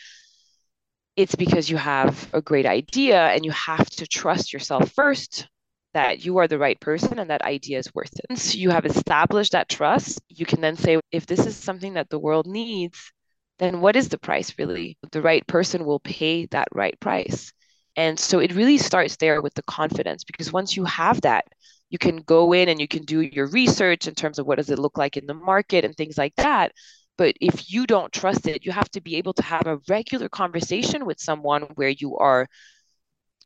it's 1.16 1.34
because 1.34 1.68
you 1.68 1.76
have 1.76 2.30
a 2.32 2.40
great 2.40 2.66
idea 2.66 3.28
and 3.28 3.44
you 3.44 3.50
have 3.50 3.88
to 3.90 4.06
trust 4.06 4.54
yourself 4.54 4.90
first 4.92 5.48
that 5.96 6.26
you 6.26 6.36
are 6.36 6.46
the 6.46 6.58
right 6.58 6.78
person 6.78 7.18
and 7.18 7.30
that 7.30 7.40
idea 7.40 7.78
is 7.78 7.94
worth 7.94 8.12
it. 8.12 8.26
Once 8.28 8.54
you 8.62 8.68
have 8.68 8.84
established 8.84 9.52
that 9.52 9.70
trust, 9.70 10.20
you 10.28 10.44
can 10.44 10.60
then 10.60 10.76
say, 10.76 11.00
if 11.10 11.24
this 11.24 11.46
is 11.46 11.56
something 11.56 11.94
that 11.94 12.10
the 12.10 12.18
world 12.18 12.46
needs, 12.46 13.12
then 13.58 13.80
what 13.80 13.96
is 13.96 14.10
the 14.10 14.18
price 14.18 14.52
really? 14.58 14.98
The 15.12 15.22
right 15.22 15.46
person 15.46 15.86
will 15.86 16.00
pay 16.00 16.44
that 16.48 16.68
right 16.74 16.98
price. 17.00 17.50
And 17.96 18.20
so 18.20 18.40
it 18.40 18.54
really 18.54 18.76
starts 18.76 19.16
there 19.16 19.40
with 19.40 19.54
the 19.54 19.62
confidence 19.62 20.22
because 20.22 20.52
once 20.52 20.76
you 20.76 20.84
have 20.84 21.22
that, 21.22 21.46
you 21.88 21.96
can 21.98 22.18
go 22.18 22.52
in 22.52 22.68
and 22.68 22.78
you 22.78 22.88
can 22.88 23.04
do 23.04 23.22
your 23.22 23.46
research 23.48 24.06
in 24.06 24.14
terms 24.14 24.38
of 24.38 24.46
what 24.46 24.58
does 24.58 24.68
it 24.68 24.78
look 24.78 24.98
like 24.98 25.16
in 25.16 25.24
the 25.24 25.32
market 25.34 25.84
and 25.84 25.96
things 25.96 26.18
like 26.18 26.34
that 26.36 26.72
but 27.18 27.34
if 27.40 27.72
you 27.72 27.86
don't 27.86 28.12
trust 28.12 28.46
it 28.48 28.66
you 28.66 28.72
have 28.72 28.90
to 28.90 29.00
be 29.00 29.16
able 29.16 29.32
to 29.32 29.42
have 29.42 29.66
a 29.66 29.78
regular 29.88 30.28
conversation 30.28 31.06
with 31.06 31.20
someone 31.20 31.62
where 31.76 31.88
you 31.88 32.16
are 32.16 32.48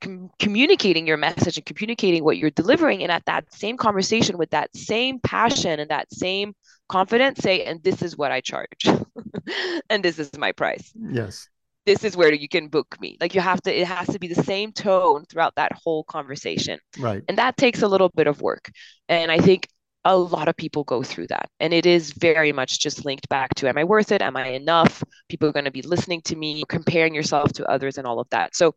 com- 0.01 0.31
communicating 0.39 1.07
your 1.07 1.17
message 1.17 1.57
and 1.57 1.67
communicating 1.67 2.25
what 2.25 2.39
you're 2.39 2.51
delivering 2.51 3.03
and 3.03 3.13
at 3.13 3.25
that 3.27 3.53
same 3.53 3.77
conversation 3.77 4.39
with 4.39 4.51
that 4.51 4.75
same 4.75 5.19
passion 5.21 5.81
and 5.81 5.91
that 5.91 6.13
same 6.13 6.55
confidence 6.89 7.41
say 7.41 7.65
and 7.65 7.83
this 7.83 8.03
is 8.03 8.17
what 8.17 8.33
i 8.33 8.41
charge. 8.41 8.87
And 9.91 10.05
this 10.05 10.19
is 10.21 10.31
my 10.39 10.53
price. 10.53 10.93
Yes. 10.95 11.49
This 11.85 12.05
is 12.05 12.17
where 12.17 12.33
you 12.33 12.49
can 12.49 12.69
book 12.69 12.97
me. 13.01 13.17
Like 13.21 13.35
you 13.35 13.41
have 13.41 13.61
to 13.63 13.77
it 13.77 13.87
has 13.87 14.07
to 14.09 14.19
be 14.19 14.29
the 14.29 14.43
same 14.45 14.71
tone 14.73 15.25
throughout 15.25 15.57
that 15.57 15.73
whole 15.73 16.05
conversation. 16.05 16.79
Right. 16.99 17.23
And 17.29 17.39
that 17.39 17.57
takes 17.57 17.83
a 17.83 17.89
little 17.89 18.11
bit 18.15 18.27
of 18.27 18.41
work. 18.41 18.71
And 19.09 19.31
i 19.33 19.39
think 19.39 19.69
a 20.05 20.17
lot 20.17 20.49
of 20.49 20.57
people 20.57 20.85
go 20.85 21.03
through 21.03 21.27
that. 21.29 21.49
And 21.61 21.75
it 21.75 21.87
is 21.87 22.13
very 22.13 22.53
much 22.53 22.81
just 22.81 23.05
linked 23.05 23.29
back 23.29 23.55
to 23.57 23.69
am 23.69 23.79
i 23.79 23.85
worth 23.85 24.13
it? 24.13 24.23
Am 24.23 24.37
i 24.37 24.49
enough? 24.49 25.03
People 25.29 25.49
are 25.49 25.53
going 25.53 25.67
to 25.67 25.71
be 25.71 25.83
listening 25.83 26.23
to 26.23 26.37
me 26.37 26.65
comparing 26.69 27.15
yourself 27.15 27.53
to 27.55 27.67
others 27.67 27.99
and 27.99 28.07
all 28.07 28.21
of 28.21 28.29
that. 28.31 28.57
So 28.57 28.75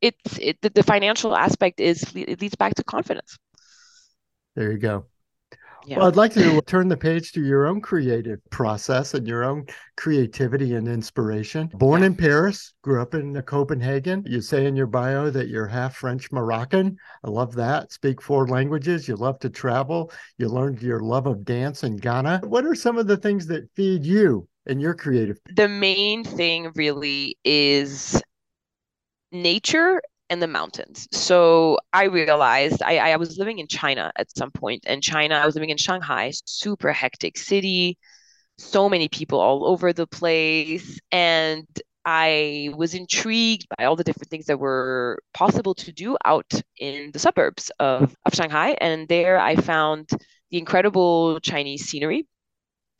it's 0.00 0.38
it, 0.38 0.58
the, 0.62 0.70
the 0.70 0.82
financial 0.82 1.34
aspect 1.34 1.80
is 1.80 2.04
it 2.14 2.40
leads 2.40 2.56
back 2.56 2.74
to 2.74 2.84
confidence. 2.84 3.38
There 4.54 4.72
you 4.72 4.78
go 4.78 5.06
yeah. 5.86 5.98
Well, 5.98 6.08
I'd 6.08 6.16
like 6.16 6.32
to 6.32 6.60
turn 6.62 6.88
the 6.88 6.96
page 6.96 7.30
to 7.32 7.40
your 7.40 7.66
own 7.66 7.80
creative 7.80 8.40
process 8.50 9.14
and 9.14 9.26
your 9.26 9.44
own 9.44 9.66
creativity 9.96 10.74
and 10.74 10.88
inspiration. 10.88 11.70
Born 11.74 12.00
yeah. 12.00 12.08
in 12.08 12.16
Paris, 12.16 12.74
grew 12.82 13.00
up 13.00 13.14
in 13.14 13.40
Copenhagen. 13.42 14.24
You 14.26 14.40
say 14.40 14.66
in 14.66 14.74
your 14.74 14.88
bio 14.88 15.30
that 15.30 15.48
you're 15.48 15.66
half 15.66 15.94
French 15.96 16.32
Moroccan. 16.32 16.96
I 17.24 17.30
love 17.30 17.54
that. 17.54 17.92
Speak 17.92 18.20
four 18.20 18.48
languages. 18.48 19.06
You 19.06 19.14
love 19.14 19.38
to 19.40 19.48
travel. 19.48 20.10
You 20.38 20.48
learned 20.48 20.82
your 20.82 21.00
love 21.00 21.26
of 21.26 21.44
dance 21.44 21.84
in 21.84 21.96
Ghana. 21.96 22.40
What 22.44 22.66
are 22.66 22.74
some 22.74 22.98
of 22.98 23.06
the 23.06 23.16
things 23.16 23.46
that 23.46 23.70
feed 23.76 24.04
you 24.04 24.48
and 24.66 24.80
your 24.80 24.94
creative? 24.94 25.38
The 25.54 25.68
main 25.68 26.24
thing 26.24 26.72
really 26.74 27.38
is 27.44 28.20
nature 29.30 30.02
and 30.30 30.42
the 30.42 30.46
mountains. 30.46 31.06
So 31.12 31.78
I 31.92 32.04
realized 32.04 32.82
I, 32.82 32.98
I 32.98 33.16
was 33.16 33.38
living 33.38 33.58
in 33.58 33.68
China 33.68 34.12
at 34.16 34.36
some 34.36 34.50
point, 34.50 34.84
and 34.86 35.02
China, 35.02 35.36
I 35.36 35.46
was 35.46 35.54
living 35.54 35.70
in 35.70 35.76
Shanghai, 35.76 36.32
super 36.44 36.92
hectic 36.92 37.38
city, 37.38 37.98
so 38.58 38.88
many 38.88 39.08
people 39.08 39.40
all 39.40 39.66
over 39.66 39.92
the 39.92 40.06
place. 40.06 40.98
And 41.12 41.66
I 42.04 42.70
was 42.76 42.94
intrigued 42.94 43.66
by 43.76 43.84
all 43.84 43.96
the 43.96 44.04
different 44.04 44.30
things 44.30 44.46
that 44.46 44.58
were 44.58 45.18
possible 45.34 45.74
to 45.74 45.92
do 45.92 46.16
out 46.24 46.50
in 46.78 47.10
the 47.12 47.18
suburbs 47.18 47.70
of, 47.80 48.14
of 48.24 48.34
Shanghai. 48.34 48.76
And 48.80 49.08
there 49.08 49.38
I 49.38 49.56
found 49.56 50.10
the 50.50 50.58
incredible 50.58 51.40
Chinese 51.40 51.86
scenery. 51.86 52.26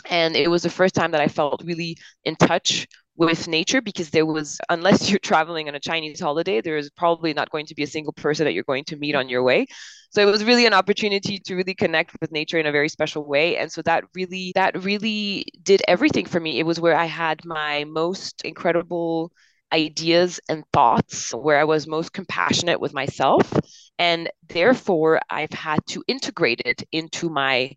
And 0.09 0.37
it 0.37 0.49
was 0.49 0.63
the 0.63 0.71
first 0.71 0.95
time 0.95 1.13
that 1.13 1.21
I 1.21 1.29
felt 1.29 1.63
really 1.65 1.97
in 2.25 2.37
touch 2.37 2.87
with 3.17 3.49
nature 3.49 3.81
because 3.81 4.11
there 4.11 4.27
was 4.27 4.59
unless 4.69 5.09
you're 5.09 5.19
traveling 5.19 5.69
on 5.69 5.75
a 5.75 5.81
chinese 5.81 6.21
holiday 6.21 6.61
there 6.61 6.77
is 6.77 6.91
probably 6.91 7.33
not 7.33 7.51
going 7.51 7.67
to 7.67 7.75
be 7.75 7.83
a 7.83 7.87
single 7.87 8.13
person 8.13 8.45
that 8.45 8.53
you're 8.53 8.65
going 8.65 8.85
to 8.85 8.97
meet 8.97 9.15
on 9.15 9.29
your 9.29 9.43
way. 9.43 9.67
So 10.11 10.23
it 10.23 10.31
was 10.31 10.45
really 10.45 10.67
an 10.67 10.73
opportunity 10.73 11.39
to 11.41 11.55
really 11.55 11.75
connect 11.75 12.17
with 12.21 12.33
nature 12.33 12.59
in 12.59 12.67
a 12.67 12.73
very 12.73 12.89
special 12.89 13.27
way. 13.27 13.57
And 13.59 13.71
so 13.71 13.83
that 13.83 14.05
really 14.15 14.53
that 14.55 14.83
really 14.85 15.47
did 15.63 15.83
everything 15.89 16.27
for 16.27 16.41
me. 16.41 16.59
It 16.59 16.67
was 16.67 16.81
where 16.81 16.97
i 16.97 17.05
had 17.07 17.45
my 17.45 17.85
most 17.85 18.43
incredible 18.45 19.33
ideas 19.73 20.41
and 20.49 20.65
thoughts 20.73 21.35
where 21.35 21.59
i 21.59 21.65
was 21.65 21.87
most 21.87 22.13
compassionate 22.13 22.81
with 22.81 22.95
myself. 22.95 23.53
And 23.99 24.31
therefore 24.49 25.21
i've 25.31 25.53
had 25.53 25.81
to 25.89 26.05
integrate 26.07 26.63
it 26.65 26.83
into 26.93 27.29
my 27.29 27.73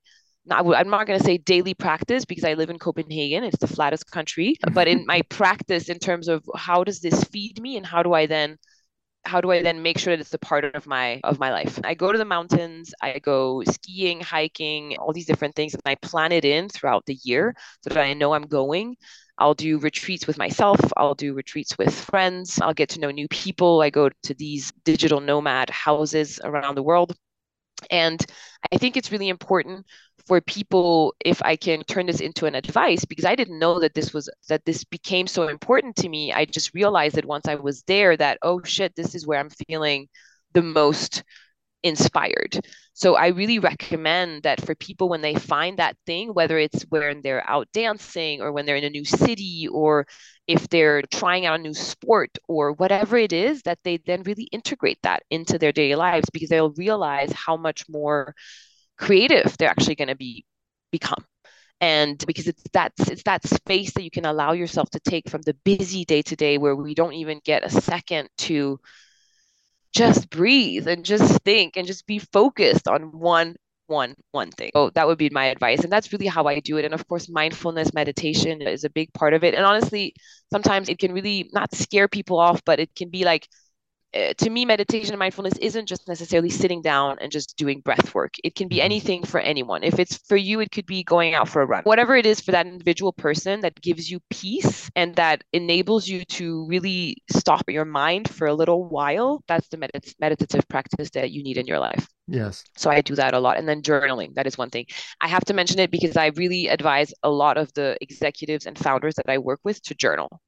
not, 0.45 0.65
I'm 0.75 0.89
not 0.89 1.07
going 1.07 1.19
to 1.19 1.25
say 1.25 1.37
daily 1.37 1.73
practice 1.73 2.25
because 2.25 2.43
I 2.43 2.53
live 2.53 2.69
in 2.69 2.79
Copenhagen. 2.79 3.43
It's 3.43 3.57
the 3.57 3.67
flattest 3.67 4.09
country. 4.11 4.57
Mm-hmm. 4.63 4.73
But 4.73 4.87
in 4.87 5.05
my 5.05 5.21
practice, 5.29 5.89
in 5.89 5.99
terms 5.99 6.27
of 6.27 6.43
how 6.55 6.83
does 6.83 6.99
this 6.99 7.23
feed 7.25 7.61
me, 7.61 7.77
and 7.77 7.85
how 7.85 8.03
do 8.03 8.13
I 8.13 8.25
then, 8.25 8.57
how 9.25 9.41
do 9.41 9.51
I 9.51 9.61
then 9.61 9.81
make 9.81 9.97
sure 9.97 10.15
that 10.15 10.21
it's 10.21 10.33
a 10.33 10.39
part 10.39 10.63
of 10.75 10.87
my 10.87 11.19
of 11.23 11.39
my 11.39 11.51
life? 11.51 11.79
I 11.83 11.93
go 11.93 12.11
to 12.11 12.17
the 12.17 12.25
mountains. 12.25 12.93
I 13.01 13.19
go 13.19 13.63
skiing, 13.63 14.21
hiking, 14.21 14.97
all 14.97 15.13
these 15.13 15.27
different 15.27 15.55
things, 15.55 15.73
and 15.73 15.81
I 15.85 15.95
plan 15.95 16.31
it 16.31 16.45
in 16.45 16.69
throughout 16.69 17.05
the 17.05 17.19
year 17.23 17.55
so 17.81 17.93
that 17.93 18.03
I 18.03 18.13
know 18.13 18.33
I'm 18.33 18.47
going. 18.47 18.95
I'll 19.37 19.53
do 19.53 19.79
retreats 19.79 20.27
with 20.27 20.37
myself. 20.37 20.79
I'll 20.97 21.15
do 21.15 21.33
retreats 21.33 21.77
with 21.77 21.93
friends. 21.93 22.59
I'll 22.61 22.73
get 22.73 22.89
to 22.89 22.99
know 22.99 23.09
new 23.09 23.27
people. 23.29 23.81
I 23.81 23.89
go 23.89 24.09
to 24.23 24.33
these 24.33 24.73
digital 24.83 25.21
nomad 25.21 25.69
houses 25.69 26.41
around 26.43 26.75
the 26.75 26.83
world. 26.83 27.15
And 27.89 28.23
I 28.73 28.77
think 28.77 28.97
it's 28.97 29.13
really 29.13 29.29
important 29.29 29.85
for 30.29 30.39
people 30.41 31.15
if 31.25 31.41
I 31.41 31.55
can 31.55 31.83
turn 31.85 32.05
this 32.05 32.21
into 32.21 32.45
an 32.45 32.53
advice 32.53 33.03
because 33.03 33.25
I 33.25 33.35
didn't 33.35 33.57
know 33.57 33.79
that 33.79 33.95
this 33.95 34.13
was 34.13 34.29
that 34.47 34.63
this 34.63 34.83
became 34.83 35.25
so 35.25 35.47
important 35.47 35.95
to 35.97 36.07
me. 36.07 36.31
I 36.31 36.45
just 36.45 36.75
realized 36.75 37.15
that 37.15 37.25
once 37.25 37.47
I 37.47 37.55
was 37.55 37.81
there 37.87 38.15
that 38.15 38.37
oh 38.43 38.61
shit, 38.63 38.95
this 38.95 39.15
is 39.15 39.25
where 39.25 39.39
I'm 39.39 39.49
feeling 39.67 40.07
the 40.53 40.61
most 40.61 41.23
inspired. 41.81 42.59
So 42.93 43.15
I 43.15 43.29
really 43.29 43.57
recommend 43.57 44.43
that 44.43 44.61
for 44.61 44.75
people 44.75 45.09
when 45.09 45.21
they 45.21 45.33
find 45.33 45.79
that 45.79 45.97
thing, 46.05 46.29
whether 46.29 46.59
it's 46.59 46.83
when 46.89 47.21
they're 47.23 47.49
out 47.49 47.67
dancing 47.73 48.39
or 48.41 48.51
when 48.51 48.67
they're 48.67 48.75
in 48.75 48.83
a 48.83 48.89
new 48.91 49.05
city 49.05 49.67
or 49.71 50.05
if 50.47 50.69
they're 50.69 51.01
trying 51.11 51.47
out 51.47 51.59
a 51.59 51.63
new 51.63 51.73
sport 51.73 52.37
or 52.47 52.73
whatever 52.73 53.17
it 53.17 53.33
is, 53.33 53.63
that 53.63 53.79
they 53.83 53.97
then 54.05 54.21
really 54.23 54.47
integrate 54.51 54.99
that 55.01 55.23
into 55.31 55.57
their 55.57 55.71
daily 55.71 55.95
lives 55.95 56.29
because 56.31 56.49
they'll 56.49 56.73
realize 56.73 57.31
how 57.31 57.57
much 57.57 57.85
more 57.89 58.35
creative 58.99 59.57
they're 59.57 59.69
actually 59.69 59.95
going 59.95 60.09
to 60.09 60.15
be 60.15 60.45
become. 60.91 61.23
And 61.81 62.23
because 62.27 62.47
it's 62.47 62.63
that 62.73 62.91
it's 62.99 63.23
that 63.23 63.47
space 63.47 63.93
that 63.93 64.03
you 64.03 64.11
can 64.11 64.25
allow 64.25 64.51
yourself 64.51 64.89
to 64.91 64.99
take 64.99 65.29
from 65.29 65.41
the 65.43 65.53
busy 65.63 66.03
day 66.05 66.21
to 66.23 66.35
day 66.35 66.57
where 66.57 66.75
we 66.75 66.93
don't 66.93 67.13
even 67.13 67.39
get 67.45 67.63
a 67.63 67.69
second 67.69 68.29
to 68.39 68.79
just 69.93 70.29
breathe 70.29 70.87
and 70.87 71.03
just 71.05 71.41
think 71.43 71.75
and 71.77 71.87
just 71.87 72.05
be 72.05 72.19
focused 72.19 72.87
on 72.87 73.17
one 73.17 73.55
one 73.87 74.13
one 74.31 74.51
thing. 74.51 74.71
Oh 74.75 74.91
that 74.91 75.07
would 75.07 75.17
be 75.17 75.29
my 75.29 75.45
advice. 75.45 75.83
And 75.83 75.91
that's 75.91 76.11
really 76.13 76.27
how 76.27 76.45
i 76.45 76.59
do 76.59 76.77
it. 76.77 76.85
And 76.85 76.93
of 76.93 77.07
course 77.07 77.29
mindfulness 77.29 77.93
meditation 77.93 78.61
is 78.61 78.83
a 78.83 78.89
big 78.89 79.11
part 79.13 79.33
of 79.33 79.43
it. 79.43 79.55
And 79.55 79.65
honestly 79.65 80.13
sometimes 80.51 80.89
it 80.89 80.99
can 80.99 81.13
really 81.13 81.49
not 81.53 81.73
scare 81.73 82.07
people 82.07 82.39
off 82.39 82.61
but 82.65 82.79
it 82.79 82.93
can 82.95 83.09
be 83.09 83.23
like 83.23 83.47
to 84.13 84.49
me 84.49 84.65
meditation 84.65 85.11
and 85.11 85.19
mindfulness 85.19 85.57
isn't 85.59 85.85
just 85.85 86.07
necessarily 86.07 86.49
sitting 86.49 86.81
down 86.81 87.17
and 87.21 87.31
just 87.31 87.55
doing 87.57 87.79
breath 87.81 88.13
work 88.15 88.33
it 88.43 88.55
can 88.55 88.67
be 88.67 88.77
mm-hmm. 88.77 88.85
anything 88.85 89.23
for 89.23 89.39
anyone 89.39 89.83
if 89.83 89.99
it's 89.99 90.17
for 90.27 90.35
you 90.35 90.59
it 90.59 90.71
could 90.71 90.85
be 90.85 91.03
going 91.03 91.35
out 91.35 91.47
for 91.47 91.61
a 91.61 91.65
run 91.65 91.83
whatever 91.83 92.15
it 92.15 92.25
is 92.25 92.39
for 92.39 92.51
that 92.51 92.65
individual 92.65 93.13
person 93.13 93.59
that 93.59 93.79
gives 93.81 94.09
you 94.09 94.19
peace 94.29 94.89
and 94.95 95.15
that 95.15 95.43
enables 95.53 96.07
you 96.07 96.25
to 96.25 96.65
really 96.67 97.17
stop 97.29 97.63
your 97.67 97.85
mind 97.85 98.29
for 98.29 98.47
a 98.47 98.53
little 98.53 98.87
while 98.89 99.43
that's 99.47 99.67
the 99.69 99.77
medit- 99.77 100.15
meditative 100.19 100.67
practice 100.67 101.09
that 101.11 101.31
you 101.31 101.43
need 101.43 101.57
in 101.57 101.67
your 101.67 101.79
life 101.79 102.07
Yes. 102.31 102.63
So 102.77 102.91
I 102.91 103.01
do 103.01 103.15
that 103.15 103.33
a 103.33 103.39
lot. 103.39 103.57
And 103.57 103.67
then 103.67 103.81
journaling, 103.81 104.35
that 104.35 104.45
is 104.45 104.55
one 104.55 104.69
thing. 104.69 104.85
I 105.19 105.27
have 105.27 105.43
to 105.45 105.53
mention 105.55 105.79
it 105.79 105.89
because 105.89 106.15
I 106.15 106.27
really 106.27 106.67
advise 106.67 107.11
a 107.23 107.29
lot 107.31 107.57
of 107.57 107.73
the 107.73 107.97
executives 108.01 108.67
and 108.67 108.77
founders 108.77 109.15
that 109.15 109.27
I 109.27 109.39
work 109.39 109.61
with 109.63 109.81
to 109.85 109.95
journal 109.95 110.39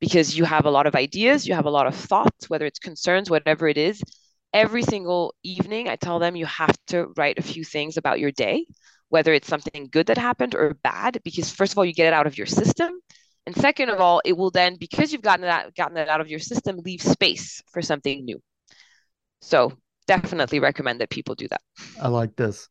because 0.00 0.36
you 0.36 0.44
have 0.44 0.66
a 0.66 0.70
lot 0.70 0.86
of 0.86 0.94
ideas, 0.94 1.46
you 1.46 1.54
have 1.54 1.66
a 1.66 1.70
lot 1.70 1.86
of 1.86 1.94
thoughts, 1.94 2.48
whether 2.48 2.66
it's 2.66 2.78
concerns, 2.78 3.30
whatever 3.30 3.68
it 3.68 3.78
is. 3.78 4.02
Every 4.52 4.82
single 4.82 5.34
evening, 5.42 5.88
I 5.88 5.96
tell 5.96 6.18
them 6.18 6.36
you 6.36 6.46
have 6.46 6.76
to 6.88 7.08
write 7.16 7.38
a 7.38 7.42
few 7.42 7.64
things 7.64 7.96
about 7.96 8.20
your 8.20 8.30
day, 8.30 8.66
whether 9.08 9.32
it's 9.32 9.48
something 9.48 9.88
good 9.90 10.06
that 10.06 10.18
happened 10.18 10.54
or 10.54 10.76
bad, 10.84 11.20
because 11.24 11.50
first 11.50 11.72
of 11.72 11.78
all, 11.78 11.84
you 11.84 11.92
get 11.92 12.06
it 12.06 12.12
out 12.12 12.26
of 12.26 12.38
your 12.38 12.46
system. 12.46 12.92
And 13.46 13.56
second 13.56 13.90
of 13.90 14.00
all, 14.00 14.22
it 14.24 14.36
will 14.36 14.50
then, 14.50 14.76
because 14.76 15.12
you've 15.12 15.22
gotten 15.22 15.42
that 15.42 15.74
gotten 15.74 15.96
it 15.96 16.08
out 16.08 16.20
of 16.20 16.28
your 16.28 16.38
system, 16.38 16.78
leave 16.84 17.02
space 17.02 17.62
for 17.72 17.82
something 17.82 18.24
new. 18.24 18.40
So 19.40 19.72
definitely 20.06 20.60
recommend 20.60 21.00
that 21.00 21.10
people 21.10 21.34
do 21.34 21.48
that. 21.48 21.60
I 22.00 22.08
like 22.08 22.36
this. 22.36 22.68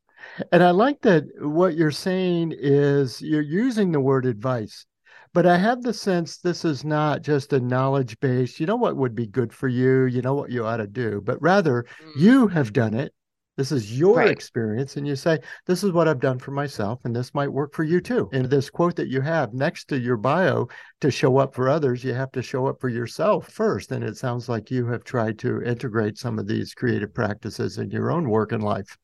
And 0.52 0.64
I 0.64 0.72
like 0.72 1.02
that 1.02 1.26
what 1.40 1.76
you're 1.76 1.92
saying 1.92 2.54
is 2.58 3.22
you're 3.22 3.42
using 3.42 3.92
the 3.92 4.00
word 4.00 4.26
advice 4.26 4.86
but 5.34 5.46
I 5.46 5.58
have 5.58 5.82
the 5.82 5.94
sense 5.94 6.38
this 6.38 6.64
is 6.66 6.84
not 6.86 7.22
just 7.22 7.54
a 7.54 7.60
knowledge 7.60 8.20
base, 8.20 8.60
you 8.60 8.66
know 8.66 8.76
what 8.76 8.96
would 8.98 9.16
be 9.16 9.28
good 9.28 9.54
for 9.54 9.68
you, 9.68 10.06
you 10.06 10.22
know 10.22 10.34
what 10.36 10.52
you 10.52 10.66
ought 10.66 10.78
to 10.78 10.88
do, 10.88 11.22
but 11.24 11.42
rather 11.42 11.86
mm. 12.00 12.16
you 12.16 12.48
have 12.48 12.74
done 12.74 12.94
it 12.94 13.14
This 13.58 13.72
is 13.72 13.98
your 13.98 14.26
Right. 14.26 14.30
experience. 14.30 14.98
And 14.98 15.08
you 15.08 15.16
say, 15.16 15.40
This 15.66 15.84
is 15.84 15.92
what 15.92 16.08
I've 16.08 16.20
done 16.20 16.40
for 16.40 16.52
myself, 16.52 17.02
and 17.06 17.16
this 17.16 17.34
might 17.34 17.52
work 17.52 17.74
for 17.74 17.84
you 17.84 18.02
too. 18.02 18.30
And 18.34 18.46
this 18.50 18.70
quote 18.70 18.96
that 18.98 19.10
you 19.10 19.22
have 19.22 19.54
next 19.54 19.86
to 19.90 20.00
your 20.00 20.18
bio 20.18 20.68
to 21.02 21.12
show 21.12 21.38
up 21.38 21.54
for 21.56 21.70
others, 21.70 22.04
you 22.04 22.14
have 22.14 22.32
to 22.34 22.42
show 22.44 22.68
up 22.68 22.80
for 22.82 22.90
yourself 22.90 23.50
first. 23.50 23.92
And 23.92 24.04
it 24.04 24.18
sounds 24.18 24.50
like 24.50 24.72
you 24.72 24.88
have 24.88 25.04
tried 25.04 25.40
to 25.40 25.62
integrate 25.64 26.18
some 26.18 26.40
of 26.40 26.48
these 26.48 26.74
creative 26.74 27.14
practices 27.14 27.78
in 27.80 27.90
your 27.92 28.12
own 28.12 28.30
work 28.30 28.52
and 28.52 28.64
life. 28.64 28.98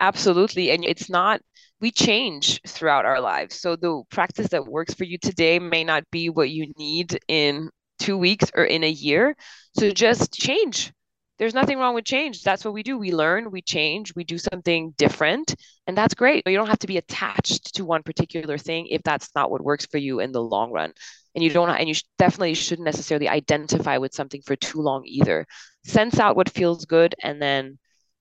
Absolutely. 0.00 0.70
And 0.70 0.84
it's 0.84 1.08
not, 1.10 1.42
we 1.80 1.90
change 1.90 2.60
throughout 2.66 3.04
our 3.06 3.20
lives. 3.20 3.60
So 3.60 3.76
the 3.76 4.02
practice 4.10 4.48
that 4.48 4.66
works 4.66 4.94
for 4.94 5.04
you 5.04 5.18
today 5.18 5.58
may 5.58 5.84
not 5.84 6.04
be 6.10 6.28
what 6.28 6.50
you 6.50 6.72
need 6.76 7.18
in 7.28 7.70
two 7.98 8.16
weeks 8.16 8.50
or 8.54 8.64
in 8.64 8.84
a 8.84 8.90
year. 8.90 9.36
So 9.78 9.90
just 9.90 10.32
change. 10.32 10.92
There's 11.38 11.54
nothing 11.54 11.78
wrong 11.78 11.94
with 11.94 12.04
change. 12.04 12.42
That's 12.42 12.66
what 12.66 12.74
we 12.74 12.82
do. 12.82 12.98
We 12.98 13.12
learn, 13.12 13.50
we 13.50 13.62
change, 13.62 14.14
we 14.14 14.24
do 14.24 14.36
something 14.36 14.92
different, 14.98 15.54
and 15.86 15.96
that's 15.96 16.12
great. 16.12 16.42
You 16.46 16.54
don't 16.54 16.68
have 16.68 16.80
to 16.80 16.86
be 16.86 16.98
attached 16.98 17.76
to 17.76 17.86
one 17.86 18.02
particular 18.02 18.58
thing 18.58 18.88
if 18.88 19.02
that's 19.04 19.30
not 19.34 19.50
what 19.50 19.64
works 19.64 19.86
for 19.86 19.96
you 19.96 20.20
in 20.20 20.32
the 20.32 20.42
long 20.42 20.70
run. 20.70 20.92
And 21.34 21.42
you 21.42 21.48
don't, 21.48 21.70
and 21.70 21.88
you 21.88 21.94
definitely 22.18 22.52
shouldn't 22.52 22.84
necessarily 22.84 23.26
identify 23.26 23.96
with 23.96 24.12
something 24.12 24.42
for 24.42 24.54
too 24.54 24.80
long 24.80 25.04
either. 25.06 25.46
Sense 25.84 26.18
out 26.18 26.36
what 26.36 26.50
feels 26.50 26.84
good 26.84 27.14
and 27.22 27.40
then 27.40 27.78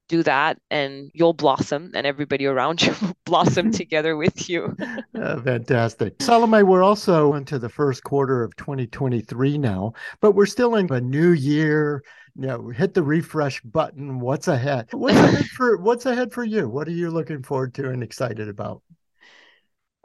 do 0.10 0.24
that 0.24 0.60
and 0.70 1.10
you'll 1.14 1.34
blossom 1.34 1.92
and 1.94 2.06
everybody 2.06 2.46
around 2.46 2.82
you 2.86 2.94
will 3.02 3.16
blossom 3.26 3.72
together 3.82 4.18
with 4.18 4.50
you. 4.50 4.76
Uh, 5.20 5.42
fantastic. 5.42 6.16
Salome, 6.22 6.64
we're 6.64 6.84
also 6.84 7.34
into 7.34 7.60
the 7.60 7.68
first 7.68 8.04
quarter 8.04 8.42
of 8.42 8.56
2023 8.56 9.58
now, 9.58 9.92
but 10.22 10.32
we're 10.32 10.46
still 10.46 10.76
in 10.76 10.92
a 10.94 11.02
new 11.02 11.32
year. 11.32 12.02
You 12.36 12.48
know, 12.48 12.70
hit 12.70 12.94
the 12.94 13.04
refresh 13.04 13.60
button. 13.62 14.22
What's 14.22 14.48
ahead? 14.48 14.88
What's 14.92 15.18
ahead 15.18 15.46
for 15.48 15.78
what's 15.78 16.06
ahead 16.06 16.32
for 16.32 16.46
you? 16.46 16.70
What 16.70 16.88
are 16.88 16.92
you 16.92 17.12
looking 17.12 17.44
forward 17.44 17.74
to 17.76 17.90
and 17.90 18.02
excited 18.02 18.48
about? 18.48 18.82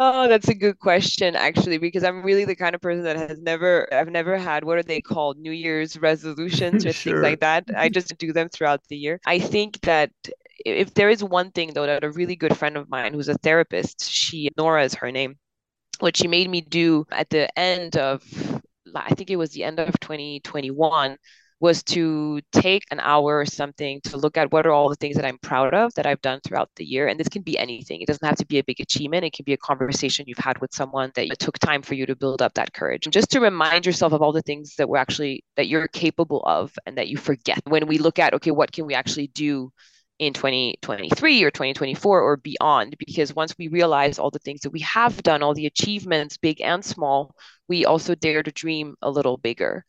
Oh, 0.00 0.26
that's 0.28 0.48
a 0.48 0.54
good 0.54 0.80
question, 0.80 1.36
actually, 1.36 1.78
because 1.78 2.02
I'm 2.02 2.24
really 2.24 2.44
the 2.44 2.56
kind 2.56 2.74
of 2.74 2.80
person 2.80 3.04
that 3.04 3.16
has 3.16 3.38
never, 3.40 3.86
I've 3.94 4.10
never 4.10 4.36
had, 4.36 4.64
what 4.64 4.76
are 4.76 4.82
they 4.82 5.00
called? 5.00 5.38
New 5.38 5.52
Year's 5.52 5.96
resolutions 5.96 6.84
or 6.84 6.92
things 6.92 7.22
like 7.22 7.38
that. 7.40 7.64
I 7.76 7.88
just 7.90 8.16
do 8.18 8.32
them 8.32 8.48
throughout 8.48 8.80
the 8.88 8.96
year. 8.96 9.20
I 9.24 9.38
think 9.38 9.80
that 9.82 10.10
if 10.66 10.92
there 10.94 11.10
is 11.10 11.22
one 11.22 11.52
thing, 11.52 11.72
though, 11.74 11.86
that 11.86 12.02
a 12.02 12.10
really 12.10 12.34
good 12.34 12.56
friend 12.56 12.76
of 12.76 12.88
mine 12.88 13.14
who's 13.14 13.28
a 13.28 13.38
therapist, 13.38 14.10
she, 14.10 14.50
Nora 14.58 14.82
is 14.84 14.94
her 14.94 15.12
name, 15.12 15.36
what 16.00 16.16
she 16.16 16.28
made 16.28 16.50
me 16.50 16.60
do 16.62 17.06
at 17.12 17.30
the 17.30 17.48
end 17.58 17.96
of, 17.96 18.22
I 18.94 19.14
think 19.14 19.30
it 19.30 19.36
was 19.36 19.50
the 19.50 19.64
end 19.64 19.80
of 19.80 19.98
2021, 20.00 21.18
was 21.64 21.82
to 21.82 22.42
take 22.52 22.84
an 22.90 23.00
hour 23.00 23.38
or 23.38 23.46
something 23.46 23.98
to 24.02 24.18
look 24.18 24.36
at 24.36 24.52
what 24.52 24.66
are 24.66 24.70
all 24.70 24.90
the 24.90 24.96
things 24.96 25.16
that 25.16 25.24
I'm 25.24 25.38
proud 25.38 25.72
of 25.72 25.94
that 25.94 26.04
I've 26.04 26.20
done 26.20 26.40
throughout 26.44 26.68
the 26.76 26.84
year. 26.84 27.08
And 27.08 27.18
this 27.18 27.30
can 27.30 27.40
be 27.40 27.56
anything. 27.56 28.02
It 28.02 28.06
doesn't 28.06 28.26
have 28.26 28.36
to 28.36 28.44
be 28.44 28.58
a 28.58 28.64
big 28.64 28.80
achievement. 28.80 29.24
It 29.24 29.32
can 29.32 29.44
be 29.46 29.54
a 29.54 29.56
conversation 29.70 30.26
you've 30.28 30.36
had 30.36 30.60
with 30.60 30.74
someone 30.74 31.10
that 31.14 31.38
took 31.38 31.58
time 31.58 31.80
for 31.80 31.94
you 31.94 32.04
to 32.04 32.14
build 32.14 32.42
up 32.42 32.52
that 32.52 32.74
courage. 32.74 33.08
Just 33.08 33.30
to 33.30 33.40
remind 33.40 33.86
yourself 33.86 34.12
of 34.12 34.20
all 34.20 34.30
the 34.30 34.42
things 34.42 34.76
that 34.76 34.90
we're 34.90 34.98
actually 34.98 35.42
that 35.56 35.66
you're 35.66 35.88
capable 35.88 36.42
of 36.44 36.70
and 36.84 36.98
that 36.98 37.08
you 37.08 37.16
forget 37.16 37.62
when 37.64 37.86
we 37.86 37.96
look 37.96 38.18
at, 38.18 38.34
okay, 38.34 38.50
what 38.50 38.70
can 38.70 38.84
we 38.84 38.92
actually 38.92 39.28
do 39.28 39.72
in 40.18 40.34
2023 40.34 41.42
or 41.44 41.50
2024 41.50 42.20
or 42.20 42.36
beyond 42.36 42.94
because 42.98 43.34
once 43.34 43.54
we 43.58 43.68
realize 43.68 44.18
all 44.18 44.30
the 44.30 44.38
things 44.40 44.60
that 44.60 44.70
we 44.70 44.78
have 44.80 45.20
done 45.24 45.42
all 45.42 45.54
the 45.54 45.66
achievements 45.66 46.36
big 46.36 46.60
and 46.60 46.84
small 46.84 47.34
we 47.66 47.84
also 47.84 48.14
dare 48.14 48.40
to 48.40 48.52
dream 48.52 48.94
a 49.02 49.10
little 49.10 49.36
bigger 49.36 49.84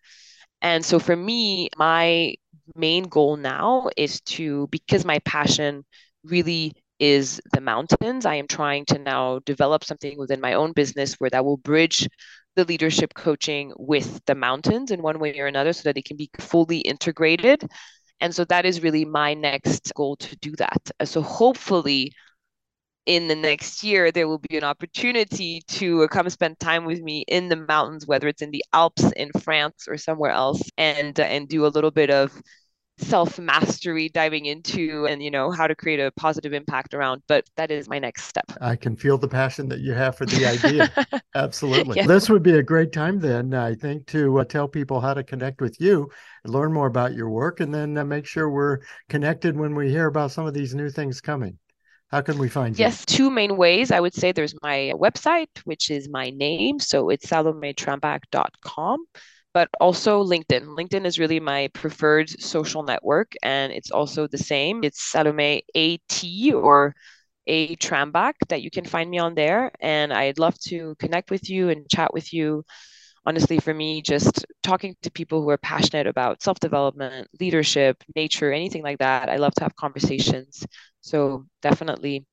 and 0.65 0.83
so 0.83 0.99
for 0.99 1.15
me 1.15 1.69
my 1.77 2.35
main 2.75 3.03
goal 3.03 3.37
now 3.37 3.89
is 3.97 4.21
to 4.21 4.67
because 4.71 5.05
my 5.05 5.19
passion 5.19 5.85
really 6.23 6.73
is 6.99 7.41
the 7.53 7.61
mountains 7.61 8.25
i 8.25 8.35
am 8.35 8.47
trying 8.47 8.85
to 8.85 8.97
now 8.97 9.39
develop 9.45 9.83
something 9.83 10.17
within 10.17 10.41
my 10.41 10.53
own 10.53 10.73
business 10.73 11.15
where 11.15 11.29
that 11.29 11.45
will 11.45 11.57
bridge 11.57 12.07
the 12.55 12.65
leadership 12.65 13.13
coaching 13.13 13.73
with 13.77 14.21
the 14.25 14.35
mountains 14.35 14.91
in 14.91 15.01
one 15.01 15.19
way 15.19 15.39
or 15.39 15.47
another 15.47 15.73
so 15.73 15.83
that 15.83 15.97
it 15.97 16.05
can 16.05 16.17
be 16.17 16.29
fully 16.39 16.79
integrated 16.79 17.63
and 18.21 18.33
so 18.33 18.45
that 18.45 18.65
is 18.65 18.81
really 18.81 19.05
my 19.05 19.33
next 19.33 19.93
goal 19.93 20.15
to 20.17 20.35
do 20.37 20.53
that. 20.57 20.81
So 21.03 21.21
hopefully 21.21 22.13
in 23.05 23.27
the 23.27 23.35
next 23.35 23.83
year, 23.83 24.11
there 24.11 24.27
will 24.27 24.39
be 24.39 24.57
an 24.57 24.63
opportunity 24.63 25.61
to 25.67 26.07
come 26.09 26.29
spend 26.29 26.59
time 26.59 26.85
with 26.85 27.01
me 27.01 27.23
in 27.27 27.49
the 27.49 27.55
mountains, 27.55 28.07
whether 28.07 28.27
it's 28.27 28.41
in 28.41 28.51
the 28.51 28.63
Alps 28.73 29.11
in 29.13 29.31
France 29.41 29.87
or 29.87 29.97
somewhere 29.97 30.31
else, 30.31 30.61
and 30.77 31.19
and 31.19 31.47
do 31.47 31.65
a 31.65 31.67
little 31.67 31.91
bit 31.91 32.09
of 32.09 32.31
self 32.97 33.37
mastery 33.39 34.09
diving 34.09 34.45
into 34.45 35.05
and 35.07 35.21
you 35.21 35.29
know 35.29 35.51
how 35.51 35.67
to 35.67 35.75
create 35.75 35.99
a 35.99 36.11
positive 36.11 36.53
impact 36.53 36.93
around 36.93 37.21
but 37.27 37.43
that 37.57 37.69
is 37.69 37.89
my 37.89 37.99
next 37.99 38.23
step 38.23 38.45
I 38.61 38.77
can 38.77 38.95
feel 38.95 39.17
the 39.17 39.27
passion 39.27 39.67
that 39.69 39.79
you 39.79 39.93
have 39.93 40.15
for 40.17 40.25
the 40.25 40.45
idea. 40.45 40.89
Absolutely. 41.35 41.97
Yeah. 41.97 42.07
This 42.07 42.29
would 42.29 42.43
be 42.43 42.53
a 42.53 42.63
great 42.63 42.93
time 42.93 43.19
then, 43.19 43.53
I 43.53 43.75
think, 43.75 44.07
to 44.07 44.39
uh, 44.39 44.45
tell 44.45 44.67
people 44.67 45.01
how 45.01 45.13
to 45.13 45.23
connect 45.23 45.59
with 45.59 45.75
you, 45.81 46.09
learn 46.45 46.71
more 46.71 46.87
about 46.87 47.13
your 47.13 47.29
work, 47.29 47.59
and 47.59 47.73
then 47.73 47.97
uh, 47.97 48.05
make 48.05 48.25
sure 48.25 48.49
we're 48.49 48.79
connected 49.09 49.57
when 49.57 49.75
we 49.75 49.89
hear 49.89 50.07
about 50.07 50.31
some 50.31 50.47
of 50.47 50.53
these 50.53 50.73
new 50.73 50.89
things 50.89 51.19
coming. 51.19 51.57
How 52.11 52.21
can 52.21 52.37
we 52.37 52.49
find 52.49 52.77
you? 52.77 52.83
Yes, 52.83 53.05
two 53.05 53.29
main 53.29 53.57
ways. 53.57 53.91
I 53.91 53.99
would 53.99 54.13
say 54.13 54.31
there's 54.31 54.55
my 54.61 54.91
website, 54.95 55.49
which 55.63 55.89
is 55.89 56.09
my 56.09 56.29
name. 56.29 56.79
So 56.79 57.09
it's 57.09 57.25
salometrambach.com, 57.27 59.05
but 59.53 59.69
also 59.79 60.23
LinkedIn. 60.23 60.65
LinkedIn 60.77 61.05
is 61.05 61.19
really 61.19 61.39
my 61.39 61.69
preferred 61.73 62.29
social 62.29 62.83
network, 62.83 63.33
and 63.43 63.71
it's 63.71 63.91
also 63.91 64.27
the 64.27 64.37
same. 64.37 64.83
It's 64.83 65.01
Salome 65.01 65.63
AT 65.75 66.53
or 66.53 66.95
A 67.47 67.75
Trambach 67.77 68.33
that 68.49 68.61
you 68.61 68.69
can 68.69 68.85
find 68.85 69.09
me 69.09 69.19
on 69.19 69.35
there. 69.35 69.71
And 69.79 70.11
I'd 70.13 70.39
love 70.39 70.57
to 70.67 70.95
connect 70.99 71.31
with 71.31 71.49
you 71.49 71.69
and 71.69 71.89
chat 71.89 72.13
with 72.13 72.33
you. 72.33 72.65
Honestly, 73.25 73.59
for 73.59 73.73
me, 73.73 74.01
just 74.01 74.45
talking 74.61 74.95
to 75.01 75.11
people 75.11 75.41
who 75.41 75.49
are 75.49 75.57
passionate 75.57 76.05
about 76.07 76.43
self 76.43 76.59
development, 76.59 77.27
leadership, 77.39 78.03
nature, 78.15 78.51
anything 78.51 78.83
like 78.83 78.99
that, 78.99 79.29
I 79.29 79.37
love 79.37 79.53
to 79.55 79.63
have 79.63 79.75
conversations. 79.75 80.65
So 81.01 81.45
definitely 81.61 82.25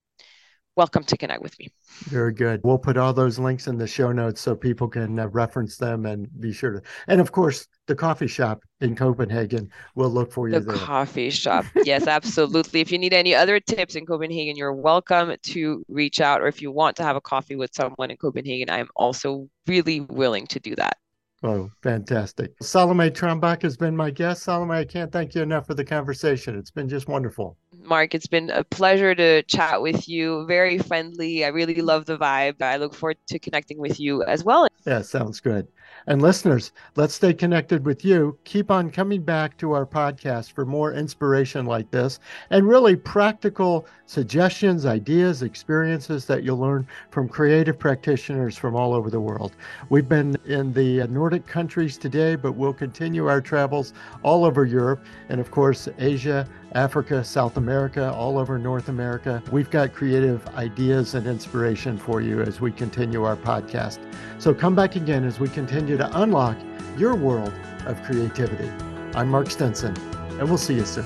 welcome 0.76 1.04
to 1.04 1.16
connect 1.16 1.42
with 1.42 1.58
me. 1.58 1.68
Very 2.04 2.32
good. 2.32 2.60
We'll 2.64 2.78
put 2.78 2.96
all 2.96 3.12
those 3.12 3.38
links 3.38 3.66
in 3.66 3.76
the 3.76 3.86
show 3.86 4.12
notes 4.12 4.40
so 4.40 4.54
people 4.56 4.88
can 4.88 5.18
uh, 5.18 5.28
reference 5.28 5.76
them 5.76 6.06
and 6.06 6.28
be 6.40 6.52
sure 6.52 6.72
to. 6.72 6.82
And 7.08 7.20
of 7.20 7.32
course, 7.32 7.66
the 7.86 7.94
coffee 7.94 8.26
shop 8.26 8.62
in 8.80 8.96
Copenhagen 8.96 9.70
will 9.94 10.08
look 10.10 10.32
for 10.32 10.48
you 10.48 10.54
The 10.54 10.60
there. 10.60 10.76
coffee 10.76 11.30
shop. 11.30 11.64
Yes, 11.84 12.06
absolutely. 12.06 12.80
If 12.80 12.90
you 12.90 12.98
need 12.98 13.12
any 13.12 13.34
other 13.34 13.60
tips 13.60 13.94
in 13.96 14.06
Copenhagen, 14.06 14.56
you're 14.56 14.72
welcome 14.72 15.34
to 15.42 15.84
reach 15.88 16.20
out. 16.20 16.40
Or 16.40 16.46
if 16.46 16.62
you 16.62 16.70
want 16.72 16.96
to 16.96 17.02
have 17.02 17.16
a 17.16 17.20
coffee 17.20 17.56
with 17.56 17.74
someone 17.74 18.10
in 18.10 18.16
Copenhagen, 18.16 18.70
I'm 18.70 18.88
also 18.96 19.48
really 19.66 20.00
willing 20.00 20.46
to 20.48 20.60
do 20.60 20.74
that. 20.76 20.96
Oh, 21.44 21.70
fantastic. 21.82 22.52
Salome 22.62 23.10
Trambach 23.10 23.62
has 23.62 23.76
been 23.76 23.96
my 23.96 24.10
guest. 24.10 24.44
Salome, 24.44 24.76
I 24.76 24.84
can't 24.84 25.10
thank 25.10 25.34
you 25.34 25.42
enough 25.42 25.66
for 25.66 25.74
the 25.74 25.84
conversation. 25.84 26.56
It's 26.56 26.70
been 26.70 26.88
just 26.88 27.08
wonderful. 27.08 27.56
Mark, 27.82 28.14
it's 28.14 28.28
been 28.28 28.50
a 28.50 28.62
pleasure 28.62 29.12
to 29.14 29.42
chat 29.44 29.82
with 29.82 30.08
you. 30.08 30.46
Very 30.46 30.78
friendly. 30.78 31.44
I 31.44 31.48
really 31.48 31.82
love 31.82 32.06
the 32.06 32.16
vibe. 32.16 32.62
I 32.62 32.76
look 32.76 32.94
forward 32.94 33.16
to 33.26 33.40
connecting 33.40 33.78
with 33.78 33.98
you 33.98 34.22
as 34.22 34.44
well. 34.44 34.68
Yeah, 34.86 35.02
sounds 35.02 35.40
good. 35.40 35.66
And 36.06 36.20
listeners, 36.20 36.72
let's 36.96 37.14
stay 37.14 37.32
connected 37.32 37.84
with 37.84 38.04
you. 38.04 38.36
Keep 38.44 38.70
on 38.70 38.90
coming 38.90 39.22
back 39.22 39.56
to 39.58 39.72
our 39.72 39.86
podcast 39.86 40.52
for 40.52 40.66
more 40.66 40.92
inspiration 40.92 41.64
like 41.66 41.90
this 41.90 42.18
and 42.50 42.66
really 42.66 42.96
practical 42.96 43.86
suggestions, 44.06 44.84
ideas, 44.84 45.42
experiences 45.42 46.26
that 46.26 46.42
you'll 46.42 46.58
learn 46.58 46.86
from 47.10 47.28
creative 47.28 47.78
practitioners 47.78 48.56
from 48.56 48.74
all 48.74 48.94
over 48.94 49.10
the 49.10 49.20
world. 49.20 49.52
We've 49.88 50.08
been 50.08 50.36
in 50.44 50.72
the 50.72 51.06
Nordic 51.06 51.46
countries 51.46 51.96
today, 51.96 52.34
but 52.34 52.52
we'll 52.52 52.72
continue 52.72 53.28
our 53.28 53.40
travels 53.40 53.92
all 54.22 54.44
over 54.44 54.64
Europe 54.64 55.04
and, 55.28 55.40
of 55.40 55.50
course, 55.50 55.88
Asia, 55.98 56.46
Africa, 56.74 57.22
South 57.22 57.58
America, 57.58 58.12
all 58.12 58.38
over 58.38 58.58
North 58.58 58.88
America. 58.88 59.42
We've 59.50 59.68
got 59.68 59.92
creative 59.92 60.46
ideas 60.48 61.14
and 61.14 61.26
inspiration 61.26 61.98
for 61.98 62.22
you 62.22 62.40
as 62.40 62.60
we 62.60 62.72
continue 62.72 63.24
our 63.24 63.36
podcast. 63.36 63.98
So 64.38 64.54
come 64.54 64.74
back 64.74 64.96
again 64.96 65.24
as 65.24 65.38
we 65.38 65.48
continue 65.48 65.98
to 65.98 66.20
unlock 66.22 66.56
your 66.96 67.14
world 67.14 67.52
of 67.86 68.02
creativity. 68.04 68.70
I'm 69.14 69.28
Mark 69.28 69.50
Stinson, 69.50 69.94
and 70.38 70.48
we'll 70.48 70.56
see 70.56 70.74
you 70.74 70.86
soon. 70.86 71.04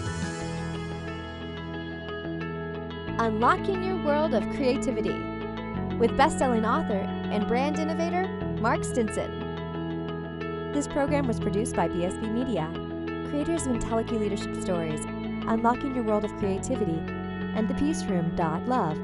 Unlocking 3.19 3.83
Your 3.83 3.97
World 4.05 4.35
of 4.35 4.45
Creativity 4.51 5.19
with 5.97 6.17
best-selling 6.17 6.65
author 6.65 7.01
and 7.33 7.49
brand 7.49 7.79
innovator 7.79 8.29
Mark 8.61 8.85
Stinson. 8.85 9.43
This 10.73 10.87
program 10.87 11.27
was 11.27 11.41
produced 11.41 11.75
by 11.75 11.89
BSB 11.89 12.33
Media, 12.33 12.71
creators 13.31 13.67
of 13.67 13.73
IntelliKey 13.73 14.21
Leadership 14.21 14.55
Stories, 14.61 15.05
Unlocking 15.49 15.95
Your 15.95 16.05
World 16.05 16.25
of 16.25 16.33
Creativity, 16.37 16.99
and 17.55 17.69
The 17.69 17.75
Peace 17.75 18.05
Room. 18.05 18.37
Love. 18.37 18.99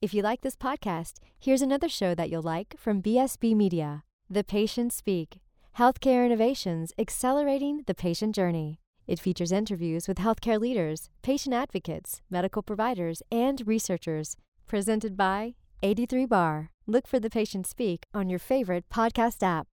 If 0.00 0.14
you 0.14 0.22
like 0.22 0.42
this 0.42 0.54
podcast, 0.54 1.14
here's 1.38 1.60
another 1.60 1.88
show 1.88 2.14
that 2.14 2.30
you'll 2.30 2.40
like 2.40 2.76
from 2.78 3.02
BSB 3.02 3.56
Media 3.56 4.04
The 4.30 4.44
Patient 4.44 4.92
Speak 4.92 5.40
Healthcare 5.76 6.24
Innovations 6.24 6.92
Accelerating 6.98 7.82
the 7.86 7.94
Patient 7.94 8.34
Journey. 8.34 8.80
It 9.06 9.18
features 9.18 9.52
interviews 9.52 10.06
with 10.06 10.18
healthcare 10.18 10.60
leaders, 10.60 11.08
patient 11.22 11.54
advocates, 11.54 12.20
medical 12.30 12.62
providers, 12.62 13.22
and 13.32 13.66
researchers. 13.66 14.36
Presented 14.66 15.16
by 15.16 15.54
83 15.82 16.26
Bar. 16.26 16.70
Look 16.86 17.06
for 17.06 17.20
The 17.20 17.30
Patient 17.30 17.66
Speak 17.66 18.04
on 18.14 18.30
your 18.30 18.38
favorite 18.38 18.88
podcast 18.88 19.42
app. 19.42 19.66